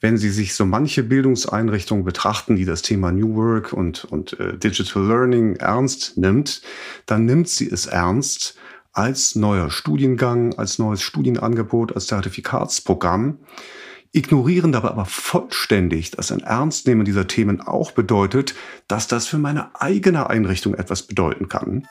wenn 0.00 0.16
Sie 0.16 0.30
sich 0.30 0.54
so 0.54 0.64
manche 0.64 1.02
Bildungseinrichtungen 1.02 2.04
betrachten, 2.04 2.56
die 2.56 2.64
das 2.64 2.82
Thema 2.82 3.10
New 3.10 3.34
Work 3.34 3.72
und, 3.72 4.04
und 4.04 4.38
äh, 4.38 4.56
Digital 4.56 5.06
Learning 5.06 5.56
ernst 5.56 6.16
nimmt, 6.16 6.62
dann 7.06 7.24
nimmt 7.24 7.48
sie 7.48 7.68
es 7.68 7.86
ernst 7.86 8.56
als 8.92 9.34
neuer 9.34 9.70
Studiengang, 9.70 10.54
als 10.54 10.78
neues 10.78 11.02
Studienangebot, 11.02 11.94
als 11.94 12.06
Zertifikatsprogramm, 12.06 13.38
ignorieren 14.12 14.72
dabei 14.72 14.88
aber 14.88 15.04
vollständig, 15.04 16.12
dass 16.12 16.32
ein 16.32 16.40
Ernstnehmen 16.40 17.04
dieser 17.04 17.26
Themen 17.26 17.60
auch 17.60 17.92
bedeutet, 17.92 18.54
dass 18.86 19.06
das 19.06 19.26
für 19.26 19.38
meine 19.38 19.80
eigene 19.80 20.30
Einrichtung 20.30 20.74
etwas 20.74 21.02
bedeuten 21.02 21.48
kann. 21.48 21.86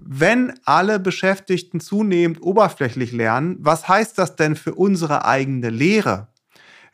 Wenn 0.00 0.54
alle 0.64 1.00
Beschäftigten 1.00 1.80
zunehmend 1.80 2.40
oberflächlich 2.40 3.12
lernen, 3.12 3.56
was 3.60 3.88
heißt 3.88 4.18
das 4.18 4.36
denn 4.36 4.54
für 4.54 4.74
unsere 4.74 5.24
eigene 5.24 5.70
Lehre? 5.70 6.28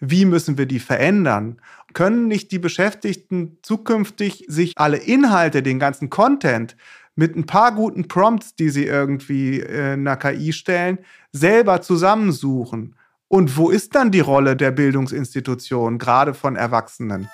Wie 0.05 0.25
müssen 0.25 0.59
wir 0.59 0.67
die 0.67 0.81
verändern? 0.81 1.61
Können 1.95 2.27
nicht 2.27 2.51
die 2.51 2.59
Beschäftigten 2.59 3.59
zukünftig 3.63 4.45
sich 4.49 4.77
alle 4.77 4.97
Inhalte, 4.97 5.63
den 5.63 5.79
ganzen 5.79 6.11
Content 6.11 6.77
mit 7.15 7.37
ein 7.37 7.47
paar 7.47 7.73
guten 7.73 8.09
Prompts, 8.09 8.57
die 8.57 8.71
sie 8.71 8.85
irgendwie 8.85 9.61
äh, 9.61 9.95
in 9.95 10.01
einer 10.01 10.17
KI 10.17 10.53
stellen, 10.53 10.99
selber 11.31 11.83
zusammensuchen? 11.83 12.97
Und 13.29 13.57
wo 13.57 13.71
ist 13.71 13.95
dann 13.95 14.11
die 14.11 14.19
Rolle 14.19 14.57
der 14.57 14.73
Bildungsinstitution, 14.73 15.99
gerade 15.99 16.35
von 16.35 16.57
Erwachsenen? 16.57 17.29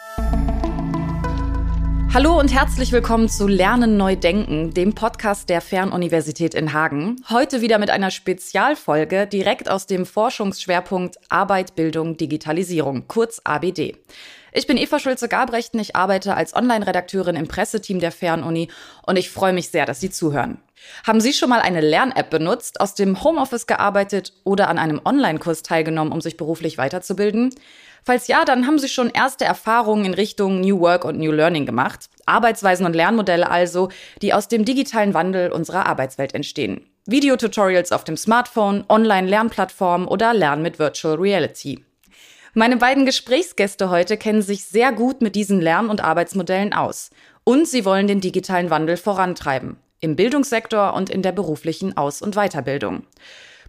Hallo 2.15 2.41
und 2.41 2.55
herzlich 2.55 2.91
willkommen 2.91 3.29
zu 3.29 3.47
Lernen 3.47 3.99
neu 3.99 4.17
denken, 4.17 4.73
dem 4.73 4.95
Podcast 4.95 5.51
der 5.51 5.61
Fernuniversität 5.61 6.55
in 6.55 6.73
Hagen. 6.73 7.17
Heute 7.29 7.61
wieder 7.61 7.79
mit 7.79 7.91
einer 7.91 8.11
Spezialfolge 8.11 9.27
direkt 9.27 9.71
aus 9.71 9.87
dem 9.87 10.07
Forschungsschwerpunkt 10.07 11.19
Arbeit, 11.29 11.75
Bildung, 11.75 12.17
Digitalisierung, 12.17 13.09
kurz 13.09 13.43
ABD. 13.45 13.95
Ich 14.53 14.67
bin 14.67 14.79
Eva 14.79 14.99
Schulze-Gabrechten, 14.99 15.79
ich 15.79 15.95
arbeite 15.95 16.35
als 16.35 16.57
Online-Redakteurin 16.57 17.37
im 17.37 17.49
Presseteam 17.49 18.01
der 18.01 18.13
Fernuni 18.13 18.69
und 19.07 19.19
ich 19.19 19.31
freue 19.31 19.53
mich 19.53 19.69
sehr, 19.69 19.85
dass 19.85 20.01
Sie 20.01 20.11
zuhören. 20.11 20.59
Haben 21.07 21.21
Sie 21.21 21.33
schon 21.33 21.51
mal 21.51 21.61
eine 21.61 21.81
Lern-App 21.81 22.31
benutzt, 22.31 22.81
aus 22.81 22.95
dem 22.95 23.23
Homeoffice 23.23 23.67
gearbeitet 23.67 24.33
oder 24.45 24.69
an 24.69 24.79
einem 24.79 25.01
Online-Kurs 25.05 25.63
teilgenommen, 25.63 26.13
um 26.13 26.21
sich 26.21 26.37
beruflich 26.37 26.79
weiterzubilden? 26.79 27.55
Falls 28.05 28.27
ja, 28.27 28.45
dann 28.47 28.67
haben 28.67 28.79
Sie 28.79 28.89
schon 28.89 29.11
erste 29.11 29.45
Erfahrungen 29.45 30.07
in 30.07 30.15
Richtung 30.15 30.61
New 30.61 30.81
Work 30.81 31.05
und 31.05 31.19
New 31.19 31.33
Learning 31.33 31.67
gemacht. 31.67 32.09
Arbeitsweisen 32.25 32.87
und 32.87 32.95
Lernmodelle 32.95 33.51
also, 33.51 33.91
die 34.23 34.33
aus 34.33 34.49
dem 34.49 34.65
digitalen 34.65 35.13
Wandel 35.13 35.53
unserer 35.53 35.87
Arbeitswelt 35.87 36.35
entstehen. 36.35 36.87
Videotutorials 37.07 37.93
auf 37.93 38.05
dem 38.05 38.17
Smartphone, 38.17 38.85
Online-Lernplattformen 38.89 40.09
oder 40.09 40.33
Lernen 40.33 40.63
mit 40.63 40.79
Virtual 40.79 41.17
Reality. 41.17 41.85
Meine 42.55 42.79
beiden 42.79 43.05
Gesprächsgäste 43.05 43.91
heute 43.91 44.17
kennen 44.17 44.43
sich 44.43 44.65
sehr 44.65 44.93
gut 44.93 45.21
mit 45.21 45.35
diesen 45.35 45.61
Lern- 45.61 45.91
und 45.91 46.03
Arbeitsmodellen 46.03 46.73
aus. 46.73 47.11
Und 47.45 47.69
sie 47.69 47.85
wollen 47.85 48.07
den 48.07 48.21
digitalen 48.21 48.71
Wandel 48.71 48.97
vorantreiben. 48.97 49.77
Im 50.01 50.17
Bildungssektor 50.17 50.95
und 50.95 51.11
in 51.11 51.23
der 51.23 51.33
beruflichen 51.33 51.97
Aus- 51.97 52.23
und 52.23 52.37
Weiterbildung. 52.37 53.05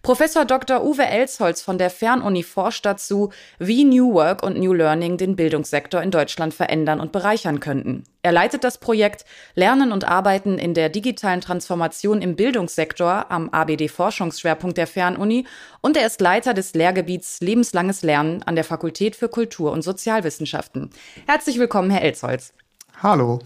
Professor 0.02 0.46
Dr. 0.46 0.82
Uwe 0.82 1.04
Elsholz 1.04 1.60
von 1.60 1.76
der 1.76 1.90
Fernuni 1.90 2.42
forscht 2.42 2.86
dazu, 2.86 3.30
wie 3.58 3.84
New 3.84 4.14
Work 4.14 4.42
und 4.42 4.58
New 4.58 4.72
Learning 4.72 5.18
den 5.18 5.36
Bildungssektor 5.36 6.02
in 6.02 6.10
Deutschland 6.10 6.54
verändern 6.54 7.00
und 7.00 7.12
bereichern 7.12 7.60
könnten. 7.60 8.04
Er 8.22 8.32
leitet 8.32 8.64
das 8.64 8.78
Projekt 8.78 9.26
Lernen 9.54 9.92
und 9.92 10.04
Arbeiten 10.04 10.58
in 10.58 10.72
der 10.72 10.88
digitalen 10.88 11.42
Transformation 11.42 12.22
im 12.22 12.34
Bildungssektor 12.34 13.30
am 13.30 13.50
ABD 13.50 13.88
Forschungsschwerpunkt 13.88 14.78
der 14.78 14.86
Fernuni 14.86 15.46
und 15.82 15.98
er 15.98 16.06
ist 16.06 16.22
Leiter 16.22 16.54
des 16.54 16.72
Lehrgebiets 16.72 17.40
Lebenslanges 17.40 18.02
Lernen 18.02 18.42
an 18.42 18.54
der 18.54 18.64
Fakultät 18.64 19.16
für 19.16 19.28
Kultur- 19.28 19.72
und 19.72 19.82
Sozialwissenschaften. 19.82 20.90
Herzlich 21.26 21.58
willkommen, 21.58 21.90
Herr 21.90 22.02
Elsholz. 22.02 22.54
Hallo. 23.02 23.40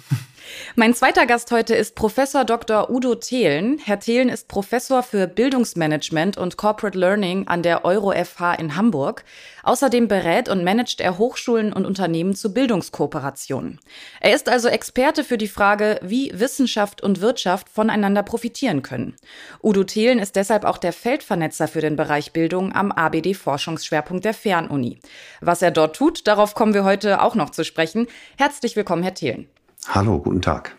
Mein 0.77 0.95
zweiter 0.95 1.27
Gast 1.27 1.51
heute 1.53 1.75
ist 1.75 1.95
Professor 1.95 2.45
Dr. 2.45 2.91
Udo 2.91 3.15
Thelen. 3.15 3.79
Herr 3.79 4.01
Thelen 4.01 4.29
ist 4.29 4.49
Professor 4.49 5.03
für 5.03 5.27
Bildungsmanagement 5.27 6.37
und 6.37 6.57
Corporate 6.57 6.99
Learning 6.99 7.47
an 7.47 7.63
der 7.63 7.85
Euro 7.85 8.13
FH 8.13 8.55
in 8.55 8.77
Hamburg. 8.77 9.25
Außerdem 9.63 10.09
berät 10.09 10.49
und 10.49 10.65
managt 10.65 11.01
er 11.01 11.17
Hochschulen 11.17 11.73
und 11.73 11.87
Unternehmen 11.87 12.35
zu 12.35 12.53
Bildungskooperationen. 12.53 13.81
Er 14.21 14.35
ist 14.35 14.49
also 14.49 14.69
Experte 14.69 15.25
für 15.25 15.39
die 15.39 15.49
Frage, 15.49 15.99
wie 16.03 16.33
Wissenschaft 16.35 17.03
und 17.03 17.21
Wirtschaft 17.21 17.69
voneinander 17.69 18.23
profitieren 18.23 18.83
können. 18.83 19.17
Udo 19.63 19.85
Thelen 19.85 20.19
ist 20.19 20.37
deshalb 20.37 20.65
auch 20.65 20.79
der 20.79 20.93
Feldvernetzer 20.93 21.69
für 21.69 21.81
den 21.81 21.97
Bereich 21.97 22.33
Bildung 22.33 22.75
am 22.75 22.93
ABD 22.93 23.35
Forschungsschwerpunkt 23.35 24.25
der 24.25 24.35
Fernuni. 24.35 24.99
Was 25.41 25.63
er 25.63 25.71
dort 25.71 25.97
tut, 25.97 26.27
darauf 26.27 26.55
kommen 26.55 26.75
wir 26.75 26.85
heute 26.85 27.23
auch 27.23 27.35
noch 27.35 27.51
zu 27.51 27.65
sprechen. 27.65 28.07
Herzlich 28.37 28.77
willkommen, 28.77 29.03
Herr 29.03 29.15
Thelen. 29.15 29.49
Hallo, 29.89 30.19
guten 30.19 30.43
Tag. 30.43 30.77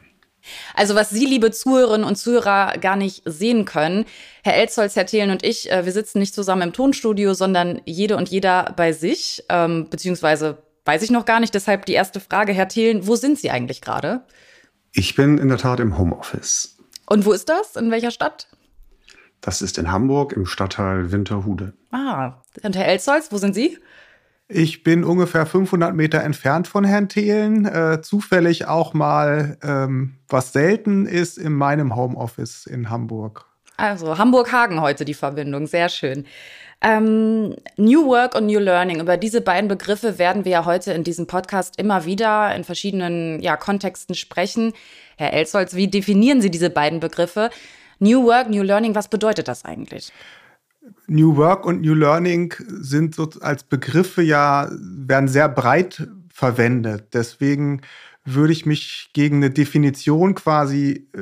Also 0.74 0.96
was 0.96 1.10
Sie, 1.10 1.26
liebe 1.26 1.52
Zuhörerinnen 1.52 2.08
und 2.08 2.16
Zuhörer, 2.16 2.74
gar 2.80 2.96
nicht 2.96 3.24
sehen 3.26 3.66
können, 3.66 4.06
Herr 4.44 4.56
Elzholz, 4.56 4.96
Herr 4.96 5.06
Thelen 5.06 5.32
und 5.32 5.44
ich, 5.44 5.72
äh, 5.72 5.86
wir 5.86 5.92
sitzen 5.92 6.20
nicht 6.20 6.36
zusammen 6.36 6.62
im 6.62 6.74
Tonstudio, 6.74 7.34
sondern 7.34 7.82
jede 7.86 8.18
und 8.18 8.30
jeder 8.30 8.74
bei 8.76 8.94
sich, 8.94 9.44
ähm, 9.50 9.88
beziehungsweise 9.90 10.60
weiß 10.86 11.02
ich 11.02 11.12
noch 11.12 11.26
gar 11.26 11.40
nicht. 11.40 11.54
Deshalb 11.56 11.86
die 11.86 11.94
erste 11.94 12.20
Frage, 12.20 12.54
Herr 12.54 12.68
Thelen, 12.68 13.08
wo 13.08 13.16
sind 13.16 13.40
Sie 13.40 13.50
eigentlich 13.50 13.82
gerade? 13.82 14.22
Ich 14.92 15.16
bin 15.16 15.38
in 15.38 15.50
der 15.50 15.58
Tat 15.58 15.80
im 15.80 15.98
Homeoffice. 15.98 16.78
Und 17.08 17.26
wo 17.26 17.32
ist 17.32 17.50
das? 17.50 17.76
In 17.76 17.92
welcher 17.92 18.12
Stadt? 18.12 18.48
Das 19.42 19.62
ist 19.62 19.78
in 19.78 19.92
Hamburg 19.92 20.34
im 20.34 20.46
Stadtteil 20.46 21.12
Winterhude. 21.12 21.74
Ah, 21.92 22.42
und 22.64 22.76
Herr 22.76 22.88
Elzholz, 22.88 23.32
wo 23.32 23.38
sind 23.38 23.54
Sie? 23.54 23.78
Ich 24.48 24.84
bin 24.84 25.04
ungefähr 25.04 25.48
500 25.48 25.96
Meter 25.96 26.22
entfernt 26.22 26.68
von 26.68 26.84
Herrn 26.84 27.10
Thelen. 27.10 27.66
Äh, 27.66 28.02
zufällig 28.02 28.68
auch 28.68 28.94
mal, 28.94 29.58
ähm, 29.64 30.18
was 30.30 30.54
selten 30.54 31.08
ist, 31.08 31.40
in 31.40 31.54
meinem 31.54 31.96
Homeoffice 31.96 32.68
in 32.68 32.92
Hamburg. 32.92 33.46
Also 33.78 34.18
Hamburg-Hagen 34.18 34.82
heute 34.82 35.04
die 35.04 35.16
Verbindung, 35.16 35.66
sehr 35.66 35.90
schön. 35.90 36.26
Ähm, 36.82 37.56
New 37.78 38.06
Work 38.06 38.36
und 38.36 38.46
New 38.46 38.60
Learning, 38.60 39.00
über 39.00 39.18
diese 39.18 39.42
beiden 39.42 39.68
Begriffe 39.68 40.20
werden 40.20 40.46
wir 40.46 40.52
ja 40.52 40.66
heute 40.66 40.94
in 40.94 41.04
diesem 41.04 41.26
Podcast 41.26 41.80
immer 41.80 42.06
wieder 42.06 42.54
in 42.56 42.64
verschiedenen 42.64 43.42
ja, 43.42 43.58
Kontexten 43.58 44.14
sprechen. 44.14 44.74
Herr 45.18 45.34
Elsholz, 45.34 45.74
wie 45.74 45.88
definieren 45.88 46.42
Sie 46.42 46.52
diese 46.52 46.70
beiden 46.70 47.00
Begriffe? 47.00 47.50
New 48.00 48.26
Work, 48.26 48.50
New 48.50 48.62
Learning, 48.62 48.94
was 48.94 49.08
bedeutet 49.08 49.48
das 49.48 49.66
eigentlich? 49.66 50.12
New 51.08 51.36
Work 51.38 51.66
und 51.66 51.82
New 51.82 51.94
Learning 51.94 52.54
sind 52.68 53.16
so 53.16 53.30
als 53.42 53.64
Begriffe 53.64 54.22
ja, 54.22 54.70
werden 54.72 55.28
sehr 55.28 55.50
breit 55.50 56.08
verwendet. 56.34 57.14
Deswegen 57.14 57.82
würde 58.26 58.54
ich 58.54 58.66
mich 58.66 59.12
gegen 59.14 59.38
eine 59.38 59.52
Definition 59.52 60.36
quasi 60.36 61.08
äh, 61.14 61.20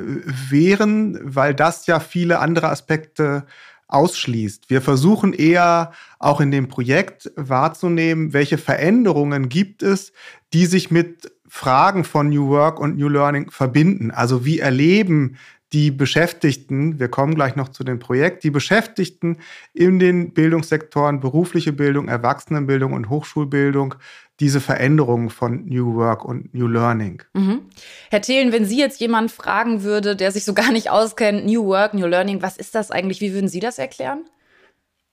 wehren, 0.50 1.18
weil 1.22 1.54
das 1.54 1.86
ja 1.86 2.00
viele 2.00 2.38
andere 2.38 2.70
Aspekte 2.70 3.44
ausschließt. 3.88 4.70
Wir 4.70 4.80
versuchen 4.80 5.34
eher 5.34 5.92
auch 6.18 6.40
in 6.40 6.50
dem 6.50 6.68
Projekt 6.68 7.30
wahrzunehmen, 7.36 8.32
welche 8.32 8.58
Veränderungen 8.58 9.50
gibt 9.50 9.82
es, 9.82 10.12
die 10.52 10.66
sich 10.66 10.90
mit 10.90 11.30
Fragen 11.46 12.04
von 12.04 12.30
New 12.30 12.48
Work 12.48 12.80
und 12.80 12.96
New 12.96 13.08
Learning 13.08 13.50
verbinden. 13.50 14.10
Also 14.10 14.44
wie 14.44 14.58
erleben 14.58 15.36
die 15.74 15.90
Beschäftigten, 15.90 17.00
wir 17.00 17.08
kommen 17.08 17.34
gleich 17.34 17.56
noch 17.56 17.68
zu 17.68 17.82
dem 17.82 17.98
Projekt, 17.98 18.44
die 18.44 18.50
Beschäftigten 18.50 19.38
in 19.72 19.98
den 19.98 20.32
Bildungssektoren 20.32 21.18
berufliche 21.18 21.72
Bildung, 21.72 22.06
Erwachsenenbildung 22.06 22.92
und 22.92 23.10
Hochschulbildung 23.10 23.96
diese 24.40 24.60
Veränderungen 24.60 25.30
von 25.30 25.66
New 25.66 25.94
Work 25.94 26.24
und 26.24 26.54
New 26.54 26.68
Learning. 26.68 27.22
Mhm. 27.34 27.62
Herr 28.10 28.22
Thelen, 28.22 28.52
wenn 28.52 28.64
Sie 28.64 28.78
jetzt 28.78 29.00
jemanden 29.00 29.28
fragen 29.28 29.82
würde, 29.82 30.16
der 30.16 30.32
sich 30.32 30.44
so 30.44 30.54
gar 30.54 30.72
nicht 30.72 30.90
auskennt, 30.90 31.44
New 31.44 31.66
Work, 31.66 31.94
New 31.94 32.06
Learning, 32.06 32.40
was 32.40 32.56
ist 32.56 32.74
das 32.74 32.90
eigentlich? 32.90 33.20
Wie 33.20 33.32
würden 33.32 33.48
Sie 33.48 33.60
das 33.60 33.78
erklären? 33.78 34.24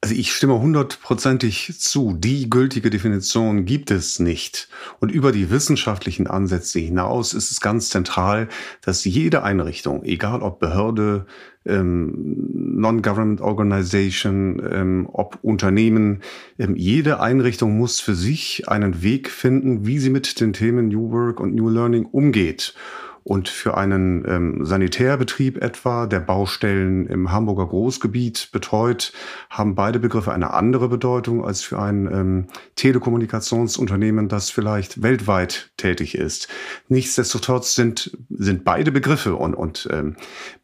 Also 0.04 0.16
ich 0.16 0.34
stimme 0.34 0.60
hundertprozentig 0.60 1.80
zu. 1.80 2.16
Die 2.18 2.50
gültige 2.50 2.90
Definition 2.90 3.66
gibt 3.66 3.92
es 3.92 4.18
nicht. 4.18 4.68
Und 5.00 5.12
über 5.12 5.32
die 5.32 5.52
wissenschaftlichen 5.52 6.26
Ansätze 6.26 6.80
hinaus 6.80 7.36
ist 7.36 7.52
es 7.52 7.62
ganz 7.62 7.90
zentral, 7.90 8.48
dass 8.82 9.06
jede 9.06 9.44
Einrichtung, 9.44 10.04
egal 10.04 10.42
ob 10.42 10.60
Behörde, 10.60 11.28
ähm, 11.68 12.50
Non-Government 12.80 13.42
Organization, 13.42 14.60
ähm, 14.72 15.08
ob 15.12 15.38
Unternehmen, 15.44 16.22
ähm, 16.58 16.76
jede 16.76 17.20
Einrichtung 17.20 17.78
muss 17.78 18.00
für 18.00 18.16
sich 18.16 18.68
einen 18.68 19.04
Weg 19.04 19.30
finden, 19.30 19.86
wie 19.86 20.00
sie 20.00 20.10
mit 20.10 20.42
den 20.42 20.54
Themen 20.54 20.88
New 20.88 21.12
Work 21.12 21.40
und 21.40 21.54
New 21.54 21.70
Learning 21.70 22.06
umgeht. 22.06 22.74
Und 23.24 23.50
für 23.50 23.78
einen 23.78 24.26
ähm, 24.28 24.66
Sanitärbetrieb 24.66 25.62
etwa, 25.62 26.08
der 26.08 26.20
Baustellen 26.20 27.06
im 27.06 27.32
Hamburger 27.32 27.68
Großgebiet 27.68 28.50
betreut, 28.52 29.14
haben 29.50 29.76
beide 29.76 30.00
Begriffe 30.00 30.32
eine 30.32 30.54
andere 30.54 30.90
Bedeutung 30.90 31.46
als 31.46 31.62
für 31.62 31.78
ein 31.80 32.08
ähm, 32.12 32.48
Telekommunikationsunternehmen, 32.76 34.28
das 34.28 34.50
vielleicht 34.50 35.04
weltweit 35.04 35.72
tätig 35.78 36.16
ist. 36.16 36.48
Nichtsdestotrotz 36.88 37.76
sind, 37.76 38.18
sind 38.30 38.64
beide 38.64 38.92
Begriffe 38.92 39.36
und, 39.36 39.54
und 39.54 39.88
ähm, 39.92 40.16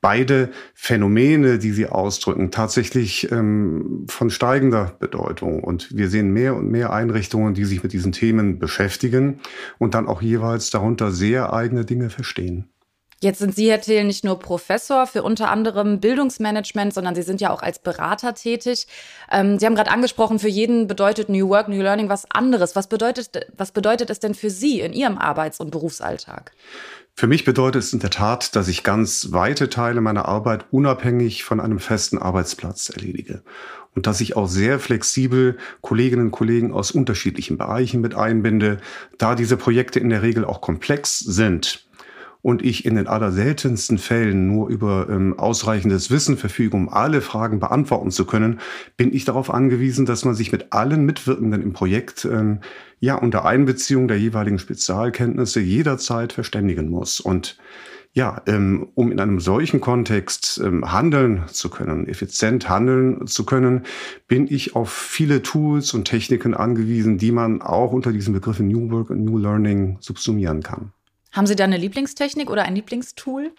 beide 0.02 0.50
Phänomene, 0.74 1.60
die 1.60 1.72
sie 1.72 1.88
ausdrücken, 1.88 2.50
tatsächlich 2.50 3.32
ähm, 3.32 4.06
von 4.10 4.32
steigender 4.32 4.96
Bedeutung. 5.00 5.64
Und 5.64 5.96
wir 5.96 6.10
sehen 6.10 6.32
mehr 6.32 6.56
und 6.56 6.72
mehr 6.72 6.92
Einrichtungen, 6.92 7.54
die 7.54 7.66
sich 7.66 7.84
mit 7.84 7.94
diesen 7.94 8.14
Themen 8.14 8.58
beschäftigen 8.58 9.42
und 9.78 9.94
dann 9.94 10.08
auch 10.08 10.22
jeweils 10.22 10.72
darunter 10.72 11.12
sehr 11.12 11.54
eigene 11.54 11.86
Dinge 11.86 12.10
verstehen. 12.10 12.57
Jetzt 13.20 13.40
sind 13.40 13.56
Sie, 13.56 13.72
Herr 13.72 13.82
Thiel, 13.82 14.04
nicht 14.04 14.24
nur 14.24 14.38
Professor 14.38 15.08
für 15.08 15.24
unter 15.24 15.50
anderem 15.50 16.00
Bildungsmanagement, 16.00 16.94
sondern 16.94 17.16
Sie 17.16 17.24
sind 17.24 17.42
ja 17.42 17.50
auch 17.50 17.64
als 17.64 17.80
Berater 17.80 18.36
tätig. 18.36 18.86
Ähm, 19.32 19.58
Sie 19.58 19.66
haben 19.66 19.74
gerade 19.74 19.90
angesprochen, 19.90 20.38
für 20.38 20.48
jeden 20.48 20.86
bedeutet 20.86 21.28
New 21.28 21.50
Work, 21.50 21.68
New 21.68 21.82
Learning 21.82 22.10
was 22.10 22.30
anderes. 22.30 22.76
Was 22.76 22.88
bedeutet, 22.88 23.48
was 23.58 23.72
bedeutet 23.72 24.12
es 24.12 24.20
denn 24.20 24.36
für 24.36 24.52
Sie 24.52 24.82
in 24.82 24.94
Ihrem 24.94 25.18
Arbeits- 25.18 25.60
und 25.60 25.72
Berufsalltag? 25.72 26.52
Für 27.16 27.26
mich 27.26 27.44
bedeutet 27.44 27.82
es 27.82 27.92
in 27.94 28.00
der 28.00 28.12
Tat, 28.12 28.56
dass 28.56 28.68
ich 28.68 28.84
ganz 28.84 29.32
weite 29.32 29.70
Teile 29.70 30.02
meiner 30.02 30.28
Arbeit 30.28 30.66
unabhängig 30.70 31.44
von 31.44 31.60
einem 31.60 31.80
festen 31.80 32.20
Arbeitsplatz 32.20 32.90
erledige 32.90 33.42
und 33.96 34.06
dass 34.06 34.22
ich 34.22 34.36
auch 34.36 34.48
sehr 34.48 34.80
flexibel 34.80 35.58
Kolleginnen 35.82 36.28
und 36.28 36.32
Kollegen 36.32 36.72
aus 36.72 36.92
unterschiedlichen 36.92 37.58
Bereichen 37.58 38.02
mit 38.02 38.14
einbinde, 38.14 38.78
da 39.18 39.34
diese 39.34 39.58
Projekte 39.58 40.00
in 40.00 40.10
der 40.10 40.22
Regel 40.22 40.46
auch 40.46 40.62
komplex 40.62 41.18
sind 41.18 41.87
und 42.48 42.64
ich 42.64 42.86
in 42.86 42.96
den 42.96 43.08
allerseltensten 43.08 43.98
Fällen 43.98 44.48
nur 44.48 44.70
über 44.70 45.08
ähm, 45.10 45.38
ausreichendes 45.38 46.10
Wissen 46.10 46.38
verfüge, 46.38 46.78
um 46.78 46.88
alle 46.88 47.20
Fragen 47.20 47.60
beantworten 47.60 48.10
zu 48.10 48.24
können, 48.24 48.62
bin 48.96 49.14
ich 49.14 49.26
darauf 49.26 49.54
angewiesen, 49.54 50.06
dass 50.06 50.24
man 50.24 50.34
sich 50.34 50.54
mit 50.54 50.72
allen 50.72 51.06
Mitwirkenden 51.06 51.62
im 51.62 51.74
Projekt 51.74 52.24
ähm, 52.24 52.62
ja 53.02 53.16
unter 53.16 53.44
Einbeziehung 53.44 54.08
der 54.08 54.18
jeweiligen 54.18 54.60
Spezialkenntnisse 54.60 55.60
jederzeit 55.60 56.32
verständigen 56.32 56.90
muss. 56.90 57.20
Und 57.20 57.58
ja, 58.14 58.42
ähm, 58.48 58.88
um 58.96 59.12
in 59.12 59.20
einem 59.20 59.42
solchen 59.42 59.82
Kontext 59.82 60.62
ähm, 60.64 60.90
handeln 60.90 61.44
zu 61.48 61.70
können, 61.70 62.08
effizient 62.08 62.70
handeln 62.70 63.28
zu 63.28 63.46
können, 63.46 63.82
bin 64.30 64.48
ich 64.50 64.74
auf 64.74 64.90
viele 64.90 65.42
Tools 65.42 65.94
und 65.94 66.06
Techniken 66.06 66.54
angewiesen, 66.54 67.18
die 67.18 67.34
man 67.34 67.62
auch 67.62 67.92
unter 67.92 68.14
diesen 68.14 68.34
Begriffen 68.34 68.70
New 68.70 68.90
Work 68.90 69.10
und 69.10 69.26
New 69.26 69.38
Learning 69.38 69.98
subsumieren 70.00 70.64
kann. 70.64 70.94
Haben 71.32 71.48
Sie 71.48 71.56
da 71.56 71.66
eine 71.66 71.78
Lieblingstechnik 71.78 72.50
oder 72.50 72.64
ein 72.64 72.76
Lieblingstool? 72.76 73.52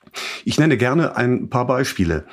Ich 0.44 0.59
nenne 0.59 0.76
gerne 0.76 1.17
ein 1.17 1.49
paar 1.49 1.67
Beispiele. 1.67 2.25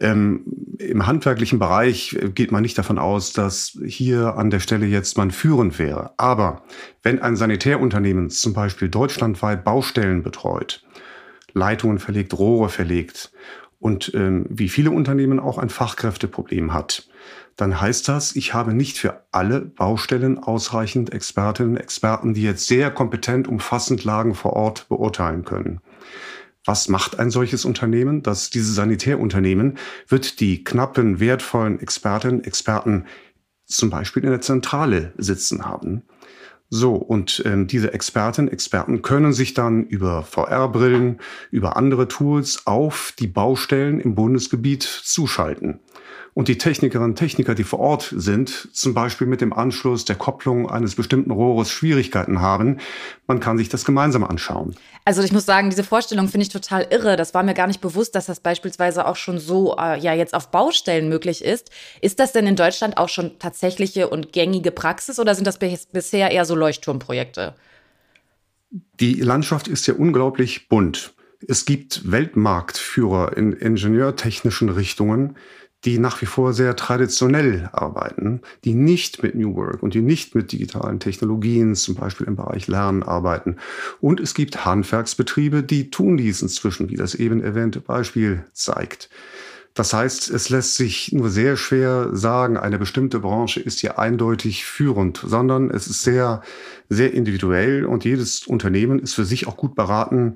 Ähm, 0.00 0.44
Im 0.78 1.06
handwerklichen 1.06 1.58
Bereich 1.58 2.16
geht 2.34 2.52
man 2.52 2.62
nicht 2.62 2.78
davon 2.78 2.98
aus, 2.98 3.32
dass 3.32 3.78
hier 3.84 4.36
an 4.36 4.50
der 4.50 4.60
Stelle 4.60 4.86
jetzt 4.86 5.16
man 5.16 5.30
führend 5.30 5.78
wäre. 5.78 6.12
Aber 6.16 6.62
wenn 7.02 7.20
ein 7.20 7.36
Sanitärunternehmen 7.36 8.30
zum 8.30 8.52
Beispiel 8.52 8.88
deutschlandweit 8.88 9.64
Baustellen 9.64 10.22
betreut, 10.22 10.84
Leitungen 11.52 11.98
verlegt, 11.98 12.38
Rohre 12.38 12.68
verlegt 12.68 13.32
und 13.78 14.12
ähm, 14.14 14.46
wie 14.48 14.68
viele 14.68 14.90
Unternehmen 14.90 15.38
auch 15.38 15.58
ein 15.58 15.70
Fachkräfteproblem 15.70 16.72
hat, 16.72 17.08
dann 17.56 17.80
heißt 17.80 18.08
das, 18.08 18.36
ich 18.36 18.54
habe 18.54 18.72
nicht 18.72 18.98
für 18.98 19.24
alle 19.32 19.60
Baustellen 19.60 20.38
ausreichend 20.38 21.12
Expertinnen, 21.12 21.76
Experten, 21.76 22.34
die 22.34 22.42
jetzt 22.42 22.66
sehr 22.66 22.90
kompetent 22.90 23.48
umfassend 23.48 24.04
Lagen 24.04 24.34
vor 24.34 24.52
Ort 24.52 24.88
beurteilen 24.88 25.44
können. 25.44 25.80
Was 26.64 26.88
macht 26.88 27.18
ein 27.18 27.30
solches 27.30 27.64
Unternehmen? 27.64 28.22
Das, 28.22 28.50
diese 28.50 28.72
Sanitärunternehmen 28.72 29.78
wird 30.06 30.40
die 30.40 30.62
knappen, 30.64 31.18
wertvollen 31.18 31.80
Expertinnen, 31.80 32.44
Experten 32.44 33.06
zum 33.64 33.90
Beispiel 33.90 34.24
in 34.24 34.30
der 34.30 34.40
Zentrale 34.40 35.12
sitzen 35.16 35.64
haben. 35.64 36.02
So, 36.70 36.94
und 36.96 37.42
ähm, 37.46 37.66
diese 37.66 37.94
Expertinnen, 37.94 38.52
Experten 38.52 39.00
können 39.00 39.32
sich 39.32 39.54
dann 39.54 39.84
über 39.84 40.22
VR-Brillen, 40.22 41.18
über 41.50 41.76
andere 41.76 42.08
Tools 42.08 42.66
auf 42.66 43.14
die 43.18 43.26
Baustellen 43.26 44.00
im 44.00 44.14
Bundesgebiet 44.14 44.82
zuschalten. 44.82 45.80
Und 46.38 46.46
die 46.46 46.56
Technikerinnen 46.56 47.10
und 47.10 47.16
Techniker, 47.16 47.56
die 47.56 47.64
vor 47.64 47.80
Ort 47.80 48.14
sind, 48.16 48.68
zum 48.72 48.94
Beispiel 48.94 49.26
mit 49.26 49.40
dem 49.40 49.52
Anschluss 49.52 50.04
der 50.04 50.14
Kopplung 50.14 50.70
eines 50.70 50.94
bestimmten 50.94 51.32
Rohres 51.32 51.68
Schwierigkeiten 51.68 52.40
haben, 52.40 52.78
man 53.26 53.40
kann 53.40 53.58
sich 53.58 53.70
das 53.70 53.84
gemeinsam 53.84 54.22
anschauen. 54.22 54.76
Also 55.04 55.24
ich 55.24 55.32
muss 55.32 55.46
sagen, 55.46 55.68
diese 55.68 55.82
Vorstellung 55.82 56.28
finde 56.28 56.42
ich 56.42 56.48
total 56.48 56.86
irre. 56.90 57.16
Das 57.16 57.34
war 57.34 57.42
mir 57.42 57.54
gar 57.54 57.66
nicht 57.66 57.80
bewusst, 57.80 58.14
dass 58.14 58.26
das 58.26 58.38
beispielsweise 58.38 59.08
auch 59.08 59.16
schon 59.16 59.40
so 59.40 59.76
äh, 59.80 59.98
ja 59.98 60.14
jetzt 60.14 60.32
auf 60.32 60.52
Baustellen 60.52 61.08
möglich 61.08 61.42
ist. 61.42 61.72
Ist 62.02 62.20
das 62.20 62.30
denn 62.30 62.46
in 62.46 62.54
Deutschland 62.54 62.98
auch 62.98 63.08
schon 63.08 63.40
tatsächliche 63.40 64.08
und 64.08 64.32
gängige 64.32 64.70
Praxis 64.70 65.18
oder 65.18 65.34
sind 65.34 65.44
das 65.44 65.58
bisher 65.58 66.30
eher 66.30 66.44
so 66.44 66.54
Leuchtturmprojekte? 66.54 67.56
Die 69.00 69.14
Landschaft 69.14 69.66
ist 69.66 69.88
ja 69.88 69.94
unglaublich 69.94 70.68
bunt. 70.68 71.14
Es 71.46 71.64
gibt 71.64 72.10
Weltmarktführer 72.10 73.36
in 73.36 73.52
ingenieurtechnischen 73.52 74.68
Richtungen, 74.68 75.36
die 75.84 75.98
nach 75.98 76.20
wie 76.20 76.26
vor 76.26 76.52
sehr 76.52 76.74
traditionell 76.74 77.68
arbeiten, 77.72 78.40
die 78.64 78.74
nicht 78.74 79.22
mit 79.22 79.34
New 79.34 79.54
Work 79.54 79.82
und 79.82 79.94
die 79.94 80.00
nicht 80.00 80.34
mit 80.34 80.50
digitalen 80.50 80.98
Technologien, 80.98 81.74
zum 81.76 81.94
Beispiel 81.94 82.26
im 82.26 82.36
Bereich 82.36 82.66
Lernen, 82.66 83.02
arbeiten. 83.02 83.56
Und 84.00 84.18
es 84.18 84.34
gibt 84.34 84.64
Handwerksbetriebe, 84.64 85.62
die 85.62 85.90
tun 85.90 86.16
dies 86.16 86.42
inzwischen, 86.42 86.90
wie 86.90 86.96
das 86.96 87.14
eben 87.14 87.42
erwähnte 87.42 87.80
Beispiel 87.80 88.44
zeigt. 88.52 89.08
Das 89.74 89.92
heißt, 89.92 90.30
es 90.30 90.48
lässt 90.48 90.74
sich 90.74 91.12
nur 91.12 91.30
sehr 91.30 91.56
schwer 91.56 92.08
sagen, 92.10 92.56
eine 92.56 92.80
bestimmte 92.80 93.20
Branche 93.20 93.60
ist 93.60 93.78
hier 93.78 93.96
eindeutig 93.96 94.64
führend, 94.64 95.22
sondern 95.24 95.70
es 95.70 95.86
ist 95.86 96.02
sehr, 96.02 96.42
sehr 96.88 97.14
individuell 97.14 97.84
und 97.84 98.04
jedes 98.04 98.44
Unternehmen 98.48 98.98
ist 98.98 99.14
für 99.14 99.24
sich 99.24 99.46
auch 99.46 99.56
gut 99.56 99.76
beraten, 99.76 100.34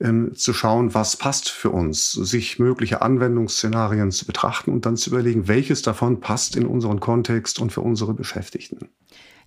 ähm, 0.00 0.34
zu 0.34 0.52
schauen, 0.52 0.94
was 0.94 1.16
passt 1.16 1.50
für 1.50 1.70
uns, 1.70 2.12
sich 2.12 2.58
mögliche 2.58 3.02
Anwendungsszenarien 3.02 4.10
zu 4.10 4.26
betrachten 4.26 4.72
und 4.72 4.86
dann 4.86 4.96
zu 4.96 5.10
überlegen, 5.10 5.48
welches 5.48 5.82
davon 5.82 6.20
passt 6.20 6.56
in 6.56 6.66
unseren 6.66 7.00
Kontext 7.00 7.58
und 7.60 7.70
für 7.70 7.82
unsere 7.82 8.14
Beschäftigten. 8.14 8.88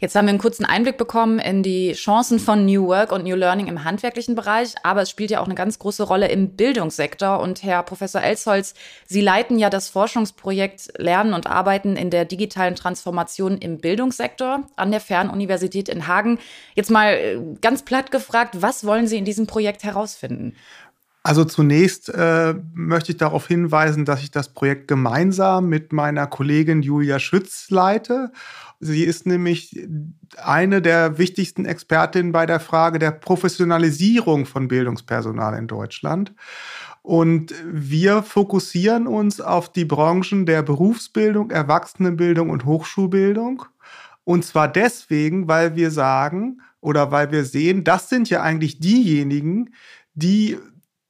Jetzt 0.04 0.16
haben 0.16 0.26
wir 0.26 0.32
einen 0.32 0.40
kurzen 0.40 0.66
Einblick 0.66 0.98
bekommen 0.98 1.40
in 1.40 1.64
die 1.64 1.94
Chancen 1.94 2.38
von 2.38 2.66
New 2.66 2.88
Work 2.88 3.14
und 3.14 3.24
New 3.24 3.38
Learning 3.38 3.68
im 3.68 3.86
handwerklichen 3.86 4.36
Bereich, 4.36 4.76
aber 4.84 5.04
es 5.04 5.10
spielt 5.10 5.32
ja 5.32 5.40
auch 5.40 5.46
eine 5.46 5.56
ganz 5.56 5.80
große 5.80 6.04
Rolle 6.04 6.28
im 6.28 6.58
Bildungssektor. 6.58 7.40
Und 7.40 7.64
Herr 7.64 7.84
Professor 7.84 8.22
Elsholz, 8.22 8.74
Sie 9.08 9.22
leiten 9.22 9.58
ja 9.58 9.70
das 9.70 9.88
Forschungsprojekt 9.88 10.92
Lernen 10.98 11.34
und 11.34 11.48
Arbeiten 11.48 11.96
in 11.96 12.10
der 12.10 12.26
digitalen 12.26 12.76
Transformation 12.76 13.58
im 13.58 13.78
Bildungssektor 13.78 14.68
an 14.76 14.92
der 14.92 15.00
Fernuniversität 15.00 15.88
in 15.88 16.06
Hagen. 16.06 16.38
Jetzt 16.76 16.92
mal 16.92 17.14
äh, 17.14 17.40
ganz 17.62 17.84
platt 17.84 18.12
gefragt, 18.12 18.62
was 18.62 18.86
wollen 18.86 19.08
Sie 19.08 19.18
in 19.18 19.24
diesem 19.24 19.48
Projekt 19.48 19.86
herausfinden? 19.86 20.54
Also 21.26 21.46
zunächst 21.46 22.10
äh, 22.10 22.54
möchte 22.74 23.14
ich 23.14 23.18
darauf 23.18 23.48
hinweisen, 23.48 24.04
dass 24.04 24.22
ich 24.22 24.32
das 24.32 24.50
Projekt 24.50 24.90
gemeinsam 24.90 25.70
mit 25.70 25.94
meiner 25.94 26.28
Kollegin 26.28 26.82
Julia 26.82 27.18
Schütz 27.18 27.70
leite. 27.70 28.34
Sie 28.84 29.04
ist 29.04 29.26
nämlich 29.26 29.88
eine 30.38 30.82
der 30.82 31.18
wichtigsten 31.18 31.66
Expertinnen 31.66 32.32
bei 32.32 32.46
der 32.46 32.60
Frage 32.60 33.00
der 33.00 33.12
Professionalisierung 33.12 34.46
von 34.46 34.68
Bildungspersonal 34.68 35.58
in 35.58 35.68
Deutschland. 35.68 36.34
Und 37.02 37.54
wir 37.66 38.24
fokussieren 38.24 39.08
uns 39.08 39.42
auf 39.42 39.72
die 39.72 39.86
Branchen 39.86 40.46
der 40.46 40.64
Berufsbildung, 40.64 41.52
Erwachsenenbildung 41.52 42.50
und 42.50 42.66
Hochschulbildung. 42.66 43.64
Und 44.24 44.46
zwar 44.46 44.68
deswegen, 44.68 45.48
weil 45.48 45.76
wir 45.76 45.92
sagen 45.92 46.62
oder 46.80 47.12
weil 47.12 47.32
wir 47.32 47.44
sehen, 47.44 47.84
das 47.84 48.10
sind 48.10 48.30
ja 48.30 48.42
eigentlich 48.42 48.80
diejenigen, 48.80 49.74
die 50.14 50.58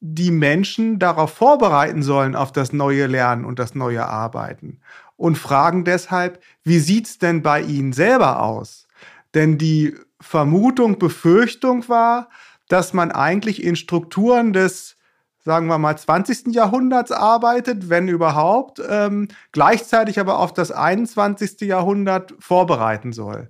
die 0.06 0.32
Menschen 0.32 1.00
darauf 1.00 1.34
vorbereiten 1.34 2.04
sollen, 2.04 2.36
auf 2.36 2.52
das 2.52 2.74
neue 2.74 3.08
Lernen 3.08 3.46
und 3.46 3.58
das 3.58 3.74
neue 3.74 4.06
Arbeiten. 4.06 4.82
Und 5.24 5.38
fragen 5.38 5.86
deshalb, 5.86 6.44
wie 6.66 6.80
sieht's 6.80 7.18
denn 7.18 7.44
bei 7.44 7.62
Ihnen 7.62 7.94
selber 7.94 8.42
aus? 8.42 8.90
Denn 9.34 9.58
die 9.58 9.96
Vermutung, 10.20 11.00
Befürchtung 11.00 11.88
war, 11.88 12.28
dass 12.68 12.92
man 12.92 13.10
eigentlich 13.10 13.64
in 13.64 13.78
Strukturen 13.78 14.52
des, 14.52 14.98
sagen 15.40 15.68
wir 15.68 15.78
mal, 15.78 15.98
20. 15.98 16.48
Jahrhunderts 16.48 17.14
arbeitet, 17.14 17.88
wenn 17.88 18.10
überhaupt, 18.10 18.82
ähm, 18.86 19.30
gleichzeitig 19.54 20.20
aber 20.20 20.40
auf 20.40 20.54
das 20.54 20.74
21. 20.74 21.62
Jahrhundert 21.62 22.34
vorbereiten 22.40 23.14
soll. 23.14 23.48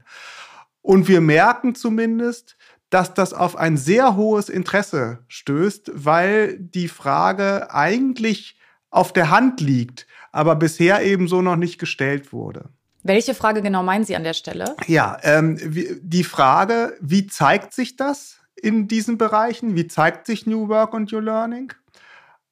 Und 0.84 1.08
wir 1.08 1.22
merken 1.22 1.74
zumindest, 1.74 2.56
dass 2.92 3.16
das 3.16 3.34
auf 3.34 3.56
ein 3.56 3.78
sehr 3.78 4.16
hohes 4.16 4.48
Interesse 4.48 5.24
stößt, 5.28 5.90
weil 5.96 6.56
die 6.60 6.88
Frage 6.88 7.74
eigentlich 7.74 8.60
auf 8.92 9.12
der 9.12 9.32
Hand 9.32 9.60
liegt, 9.60 10.06
aber 10.34 10.58
bisher 10.58 11.04
eben 11.04 11.30
so 11.30 11.42
noch 11.42 11.56
nicht 11.56 11.80
gestellt 11.80 12.34
wurde. 12.34 12.70
Welche 13.04 13.36
Frage 13.36 13.62
genau 13.62 13.84
meinen 13.84 14.04
Sie 14.04 14.16
an 14.16 14.24
der 14.24 14.34
Stelle? 14.34 14.76
Ja, 14.88 15.18
ähm, 15.24 15.58
die 16.02 16.24
Frage, 16.24 16.98
wie 17.00 17.28
zeigt 17.28 17.74
sich 17.74 17.96
das 17.96 18.40
in 18.56 18.88
diesen 18.88 19.18
Bereichen? 19.18 19.76
Wie 19.76 19.88
zeigt 19.88 20.26
sich 20.26 20.46
New 20.46 20.70
Work 20.70 20.94
und 20.94 21.12
New 21.12 21.20
Learning? 21.20 21.72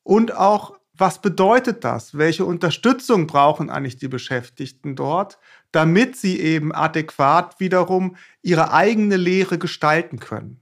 Und 0.03 0.35
auch, 0.35 0.77
was 0.93 1.21
bedeutet 1.21 1.83
das? 1.83 2.17
Welche 2.17 2.45
Unterstützung 2.45 3.27
brauchen 3.27 3.69
eigentlich 3.69 3.97
die 3.97 4.09
Beschäftigten 4.09 4.95
dort, 4.95 5.39
damit 5.71 6.17
sie 6.17 6.39
eben 6.39 6.73
adäquat 6.73 7.59
wiederum 7.59 8.17
ihre 8.41 8.73
eigene 8.73 9.15
Lehre 9.15 9.57
gestalten 9.57 10.19
können? 10.19 10.59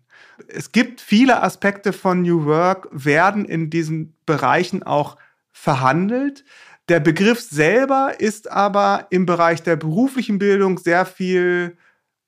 Es 0.48 0.72
gibt 0.72 1.02
viele 1.02 1.42
Aspekte 1.42 1.94
von 1.94 2.22
New 2.22 2.46
Work, 2.46 2.88
werden 2.92 3.44
in 3.44 3.70
diesen 3.70 4.16
Bereichen 4.26 4.84
auch 4.84 5.18
verhandelt. 5.52 6.46
Der 6.90 7.00
Begriff 7.00 7.40
selber 7.40 8.16
ist 8.18 8.52
aber 8.52 9.06
im 9.12 9.28
Bereich 9.28 9.62
der 9.62 9.76
beruflichen 9.76 10.40
Bildung 10.40 10.80
sehr 10.80 11.06
viel 11.06 11.78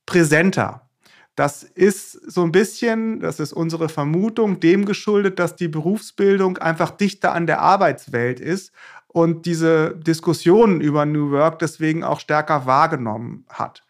präsenter. 0.06 0.88
Das 1.36 1.64
ist 1.64 2.12
so 2.12 2.44
ein 2.44 2.52
bisschen, 2.52 3.22
das 3.22 3.40
ist 3.40 3.54
unsere 3.54 3.90
Vermutung, 3.90 4.60
dem 4.60 4.86
geschuldet, 4.86 5.40
dass 5.40 5.56
die 5.56 5.68
Berufsbildung 5.68 6.60
einfach 6.60 6.92
dichter 6.92 7.34
an 7.34 7.48
der 7.48 7.60
Arbeitswelt 7.60 8.40
ist 8.40 8.72
und 9.08 9.48
diese 9.48 9.96
Diskussionen 9.96 10.80
über 10.80 11.08
New 11.08 11.32
Work 11.32 11.58
deswegen 11.58 12.04
auch 12.04 12.20
stärker 12.20 12.68
wahrgenommen 12.68 13.46
hat. 13.50 13.84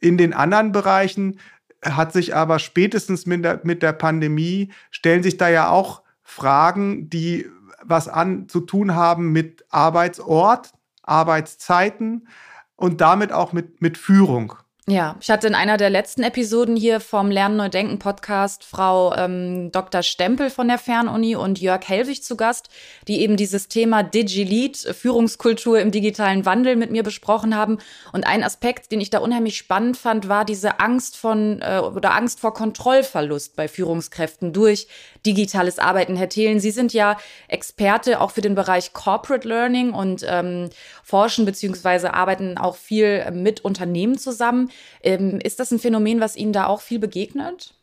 In 0.00 0.18
den 0.18 0.34
anderen 0.34 0.72
Bereichen 0.72 1.38
hat 1.82 2.12
sich 2.12 2.36
aber 2.36 2.58
spätestens 2.58 3.24
mit 3.24 3.42
der, 3.42 3.60
mit 3.64 3.82
der 3.82 3.94
Pandemie, 3.94 4.70
stellen 4.90 5.22
sich 5.22 5.38
da 5.38 5.48
ja 5.48 5.70
auch 5.70 6.02
Fragen, 6.22 7.08
die 7.08 7.46
was 7.82 8.08
an 8.08 8.48
zu 8.48 8.60
tun 8.60 8.94
haben 8.94 9.32
mit 9.32 9.64
Arbeitsort, 9.70 10.72
Arbeitszeiten 11.02 12.28
und 12.76 13.00
damit 13.00 13.32
auch 13.32 13.52
mit, 13.52 13.80
mit 13.80 13.98
Führung. 13.98 14.54
Ja, 14.90 15.14
ich 15.20 15.30
hatte 15.30 15.46
in 15.46 15.54
einer 15.54 15.76
der 15.76 15.88
letzten 15.88 16.24
Episoden 16.24 16.74
hier 16.74 16.98
vom 16.98 17.30
Lernen 17.30 17.56
Neu 17.56 17.68
Denken 17.68 18.00
Podcast 18.00 18.64
Frau 18.64 19.14
ähm, 19.14 19.70
Dr. 19.70 20.02
Stempel 20.02 20.50
von 20.50 20.66
der 20.66 20.78
Fernuni 20.78 21.36
und 21.36 21.60
Jörg 21.60 21.86
Helwig 21.86 22.24
zu 22.24 22.36
Gast, 22.36 22.70
die 23.06 23.20
eben 23.20 23.36
dieses 23.36 23.68
Thema 23.68 24.02
DigiLead, 24.02 24.76
Führungskultur 24.76 25.78
im 25.78 25.92
digitalen 25.92 26.44
Wandel 26.44 26.74
mit 26.74 26.90
mir 26.90 27.04
besprochen 27.04 27.54
haben. 27.54 27.78
Und 28.12 28.26
ein 28.26 28.42
Aspekt, 28.42 28.90
den 28.90 29.00
ich 29.00 29.10
da 29.10 29.18
unheimlich 29.20 29.56
spannend 29.58 29.96
fand, 29.96 30.28
war 30.28 30.44
diese 30.44 30.80
Angst 30.80 31.16
von 31.16 31.60
äh, 31.62 31.78
oder 31.78 32.16
Angst 32.16 32.40
vor 32.40 32.52
Kontrollverlust 32.52 33.54
bei 33.54 33.68
Führungskräften 33.68 34.52
durch 34.52 34.88
digitales 35.26 35.78
Arbeiten. 35.78 36.16
Herr 36.16 36.28
Thelen, 36.28 36.60
Sie 36.60 36.70
sind 36.70 36.92
ja 36.92 37.16
Experte 37.48 38.20
auch 38.20 38.30
für 38.30 38.40
den 38.40 38.54
Bereich 38.54 38.92
Corporate 38.92 39.46
Learning 39.46 39.92
und 39.92 40.24
ähm, 40.26 40.70
forschen 41.04 41.44
beziehungsweise 41.44 42.14
arbeiten 42.14 42.58
auch 42.58 42.76
viel 42.76 43.30
mit 43.32 43.60
Unternehmen 43.60 44.18
zusammen. 44.18 44.70
Ähm, 45.02 45.38
ist 45.42 45.60
das 45.60 45.70
ein 45.70 45.78
Phänomen, 45.78 46.20
was 46.20 46.36
Ihnen 46.36 46.52
da 46.52 46.66
auch 46.66 46.80
viel 46.80 46.98
begegnet? 46.98 47.74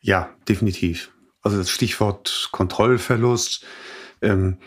Ja, 0.00 0.30
definitiv. 0.48 1.10
Also 1.42 1.58
das 1.58 1.70
Stichwort 1.70 2.48
Kontrollverlust, 2.52 3.64
ähm, 4.20 4.58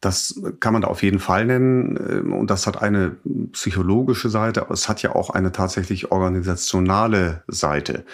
das 0.00 0.40
kann 0.60 0.72
man 0.72 0.82
da 0.82 0.88
auf 0.88 1.02
jeden 1.02 1.18
Fall 1.18 1.46
nennen. 1.46 1.96
Ähm, 1.96 2.32
und 2.32 2.50
das 2.50 2.66
hat 2.66 2.82
eine 2.82 3.16
psychologische 3.52 4.28
Seite, 4.28 4.62
aber 4.62 4.74
es 4.74 4.88
hat 4.88 5.02
ja 5.02 5.14
auch 5.14 5.30
eine 5.30 5.52
tatsächlich 5.52 6.12
organisationale 6.12 7.42
Seite. 7.48 8.04